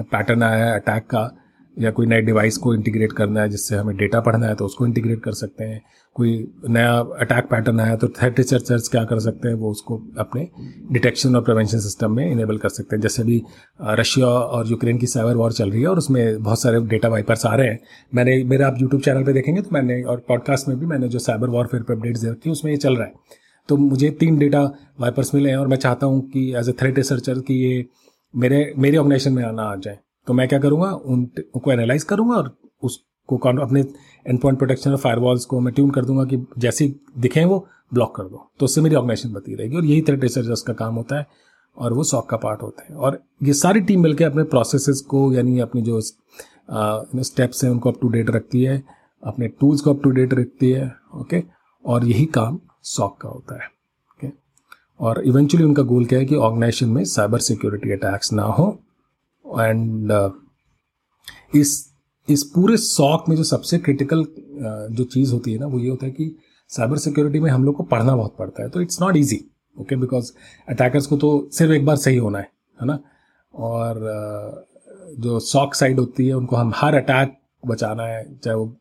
पैटर्न 0.00 0.42
आया 0.42 0.64
है 0.64 0.78
अटैक 0.80 1.04
का, 1.06 1.30
या 1.76 1.90
कोई 1.90 2.06
नए 2.06 2.20
डिवाइस 2.22 2.56
को 2.56 2.74
इंटीग्रेट 2.74 3.12
करना 3.12 3.40
है 3.40 3.48
जिससे 3.48 3.76
हमें 3.76 3.96
डेटा 3.96 4.20
पढ़ना 4.20 4.46
है 4.46 4.54
तो 4.54 4.64
उसको 4.64 4.86
इंटीग्रेट 4.86 5.22
कर 5.22 5.32
सकते 5.34 5.64
हैं। 5.64 5.80
कोई 6.16 6.30
नया 6.68 6.92
अटैक 7.20 7.44
पैटर्न 7.50 7.80
आया 7.80 7.96
तो 7.96 8.08
थ्रेट 8.10 8.38
रिसर्चर्स 8.38 8.88
क्या 8.88 9.02
कर 9.04 9.18
सकते 9.20 9.48
हैं, 9.48 9.54
वो 9.54 9.70
उसको 9.70 9.96
अपने 10.18 10.48
डिटेक्शन 10.92 11.36
और 11.36 11.42
प्रिवेंशन 11.42 11.78
सिस्टम 11.78 12.16
में 12.16 12.30
इनेबल 12.30 12.58
कर 12.58 12.68
सकते 12.68 12.96
हैं। 12.96 13.00
जैसे 13.02 13.22
भी 13.22 13.42
रशिया 13.80 14.26
और 14.26 14.70
यूक्रेन 14.70 14.98
की 14.98 15.06
साइबर 15.06 15.36
वॉर 15.36 15.52
चल 15.52 15.70
रही 15.70 15.82
है 15.82 15.88
और 15.88 15.98
उसमें 15.98 16.42
बहुत 16.42 16.62
सारे 16.62 16.80
डेटा 16.82 17.08
वाइपर्स 17.08 17.46
आ 17.46 17.54
रहे 17.54 17.68
हैं। 17.68 17.78
मैंने, 18.14 18.42
मेरे 18.44 18.64
आप 18.64 18.76
यूट्यूब 18.80 19.02
चैनल 19.02 19.24
पर 19.24 19.32
देखेंगे 19.32 19.62
तो 19.62 19.70
मैंने, 19.72 20.02
और 20.02 20.24
पॉडकास्ट 20.28 20.68
में 20.68 20.78
भी 20.78 20.86
मैंने 20.86 21.08
जो 21.08 21.18
साइबर 21.18 21.48
वॉरफेयर 21.48 21.82
पर 21.82 21.94
अपडेट्स 21.94 22.24
है 22.24 22.52
उसमें 22.52 22.72
ये 22.72 22.78
चल 22.78 22.96
रहा 22.96 23.06
है। 23.06 23.44
तो 23.68 23.76
मुझे 23.76 24.10
तीन 24.10 24.38
डेटा 24.38 24.62
वाइपर्स 25.00 25.34
मिले 25.34 25.50
हैं 25.50 25.56
और 25.56 25.66
मैं 25.66 25.76
चाहता 25.76 26.06
हूँ 26.06 26.20
कि 26.30 26.52
एज 26.56 26.68
ए 26.68 26.72
थ्रेट 26.72 26.96
रिसर्चर 26.96 27.40
कि 27.40 27.54
ये 27.54 27.86
मेरे 28.34 28.72
मेरे 28.78 28.96
ऑर्गेनाइजेशन 28.96 29.32
में 29.32 29.42
आना 29.44 29.62
आ 29.62 29.74
जाए। 29.76 29.98
तो 30.26 30.34
मैं 30.34 30.48
क्या 30.48 30.58
करूँगा? 30.58 30.90
उनको 30.90 31.72
एनालाइज 31.72 32.02
करूँगा 32.04 32.36
और 32.36 32.56
उसको 32.82 33.36
अपने 33.38 33.80
एंड 34.26 34.38
पॉइंट 34.40 34.58
प्रोटेक्शन 34.58 34.90
और 34.90 34.96
फायरवॉल्स 34.96 35.44
को 35.44 35.60
मैं 35.60 35.72
ट्यून 35.74 35.90
कर 35.90 36.04
दूँगा 36.04 36.24
कि 36.24 36.44
जैसे 36.58 36.92
दिखें 37.18 37.44
वो 37.44 37.66
ब्लॉक 37.94 38.14
कर 38.16 38.22
दो। 38.22 38.50
तो 38.60 38.64
उससे 38.64 38.80
मेरी 38.80 38.94
ऑर्गेनाइजेशन 38.94 39.32
बती 39.32 39.54
रहेगी 39.54 39.76
और 39.76 39.84
यही 39.84 40.02
थ्रेट 40.02 40.22
रिसर्चर्स 40.22 40.62
का 40.62 40.72
काम 40.74 40.94
होता 40.94 41.18
है 41.18 41.26
और 41.76 41.92
वो 41.92 42.04
सॉक 42.04 42.28
का 42.30 42.36
पार्ट 42.36 42.62
होता 42.62 42.86
है। 42.88 42.96
और 42.96 43.20
ये 43.42 43.52
सारी 43.54 43.80
टीम 43.80 44.02
मिलकर 44.02 44.24
अपने 44.24 44.42
प्रोसेसेस 44.44 45.00
को, 45.00 45.32
यानी 45.32 45.58
अपनी 45.60 45.82
जो 45.82 46.00
स्टेप्स 46.00 47.64
हैं, 47.64 47.70
उनको 47.70 47.90
अप 47.90 48.00
टू 48.00 48.08
डेट 48.08 48.30
रखती 48.30 48.62
है, 48.62 48.82
अपने 49.22 49.48
टूल्स 49.50 49.80
को 49.80 49.94
अप 49.94 50.02
टू 50.02 50.10
डेट 50.10 50.34
रखती 50.34 50.70
है 50.70 50.92
ओके 51.16 51.42
और 51.84 52.04
यही 52.04 52.24
काम 52.28 52.58
सॉक 52.86 53.16
का 53.20 53.28
होता 53.28 53.62
है 53.62 53.68
ओके 54.12 54.30
और 55.00 55.22
इवेंचुअली 55.26 55.66
उनका 55.66 55.82
गोल 55.84 56.04
क्या 56.06 56.18
है 56.18 56.24
कि 56.24 56.34
ऑर्गेनाइजेशन 56.36 56.88
में 56.88 57.04
साइबर 57.04 57.38
सिक्योरिटी 57.40 57.92
अटैक्स 57.92 58.32
ना 58.32 58.42
हो 58.58 58.68
एंड 59.44 60.12
इस 61.54 61.74
इस 62.28 62.42
पूरे 62.54 62.76
सॉक 62.76 63.28
में 63.28 63.36
जो 63.36 63.44
सबसे 63.44 63.78
क्रिटिकल 63.78 64.24
जो 64.96 65.04
चीज़ 65.04 65.32
होती 65.32 65.52
है 65.52 65.58
ना, 65.58 65.66
वो 65.66 65.78
ये 65.78 65.88
होता 65.88 66.06
है 66.06 66.12
कि 66.12 66.34
साइबर 66.70 66.98
सिक्योरिटी 66.98 67.40
में 67.40 67.50
हम 67.50 67.64
लोग 67.64 67.76
को 67.76 67.82
पढ़ना 67.82 68.14
बहुत 68.16 68.36
पड़ता 68.38 68.62
है। 68.62 68.68
तो 68.68 68.80
it's 68.80 69.00
not 69.00 69.16
easy 69.16 69.40
okay 69.76 69.96
because 69.96 70.32
attackers 70.68 71.06
को 71.06 71.16
तो 71.16 71.48
सिर्फ़ 71.52 71.72
एक 71.72 71.84
बार 71.86 71.96
सही 71.96 72.16
होना 72.16 72.38
है 72.38 72.50
है 72.80 72.86
ना? 72.86 72.98
और 73.54 74.66
जो 75.18 75.38
सॉक 75.40 75.74
साइड 75.74 75.98
होती 76.00 76.26
है, 76.26 76.34
उनको 76.34 76.56
हम 76.56 76.72
हर 76.76 76.94
अटैक 76.94 77.36
बचाना 77.66 78.02
है, 78.02 78.24
चाहे 78.34 78.56
वो 78.56 78.72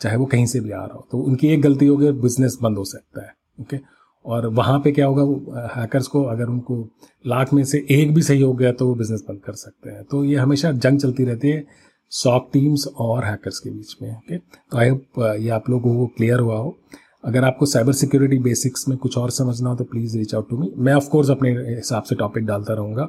चाहे 0.00 0.16
वो 0.16 0.26
कहीं 0.26 0.46
से 0.46 0.60
भी 0.60 0.70
आ 0.70 0.84
रहा 0.84 0.94
हो। 0.94 1.06
तो 1.10 1.18
उनकी 1.18 1.48
एक 1.48 1.62
गलती 1.62 1.86
होगी 1.86 2.10
बिज़नेस 2.20 2.58
बंद 2.62 2.78
हो 2.78 2.84
सकता 2.84 3.22
है। 3.22 3.34
ओके? 3.58 3.78
और 4.24 4.46
वहाँ 4.48 4.78
पे 4.80 4.92
क्या 4.92 5.06
होगा, 5.06 5.22
वो 5.22 5.68
हैकर्स 5.76 6.06
को 6.06 6.22
अगर 6.24 6.48
उनको 6.48 6.76
लाख 7.24 7.52
में 7.52 7.64
से 7.64 7.84
एक 7.90 8.14
भी 8.14 8.22
सही 8.22 8.40
हो 8.42 8.52
गया 8.52 8.72
तो 8.72 8.86
वो 8.88 8.94
बिज़नेस 8.94 9.24
बंद 9.28 9.40
कर 9.40 9.52
सकते 9.54 9.90
हैं। 9.90 10.04
तो 10.04 10.24
ये 10.24 10.36
हमेशा 10.36 10.70
जंग 10.74 11.00
चलती 11.00 11.24
रहती 11.24 11.48
है 11.48 11.64
सॉक 12.12 12.48
टीम्स 12.52 12.86
और 12.88 13.24
हैकर्स 13.24 13.58
के 13.58 13.70
बीच 13.70 13.96
में, 14.02 14.10
ओके? 14.10 14.38
तो 14.38 14.78
आई 14.78 14.88
होप 14.88 15.18
ये 15.40 15.48
आप 15.50 15.70
लोगों 15.70 15.94
को 15.96 16.06
क्लियर 16.16 16.40
हुआ 16.40 16.56
हो। 16.56 16.76
अगर 17.24 17.44
आपको 17.44 17.66
साइबर 17.66 17.92
सिक्योरिटी 17.94 18.38
बेसिक्स 18.40 18.88
में 18.88 18.96
कुछ 18.98 19.16
और 19.18 19.30
समझना 19.30 19.70
हो 19.70 19.76
तो 19.76 19.84
please 19.84 20.16
reach 20.18 20.34
out 20.34 20.48
to 20.50 20.56
me 20.58 20.70
मैं 20.76 20.94
ऑफकोर्स 20.94 21.30
अपने 21.30 21.50
हिसाब 21.50 22.02
से 22.02 22.14
टॉपिक 22.14 22.46
डालता 22.46 22.74
रहूँगा। 22.74 23.08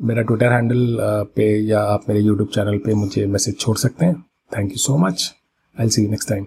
मेरा 0.00 0.22
ट्विटर 0.22 0.52
हैंडल 0.52 0.96
पे 1.36 1.48
या 1.60 1.82
आप 1.84 2.08
मेरे 2.08 2.20
यूट्यूब 2.20 2.48
चैनल 2.48 2.78
पे 2.78 2.94
मुझे 2.94 3.26
मैसेज 3.26 3.58
छोड़ 3.58 3.76
सकते 3.76 4.06
हैं। 4.06 4.14
Thank 4.50 4.70
you 4.70 4.78
so 4.78 4.96
much 4.98 5.32
I 5.76 5.88
see 5.88 6.02
you 6.02 6.10
next 6.10 6.28
time 6.28 6.46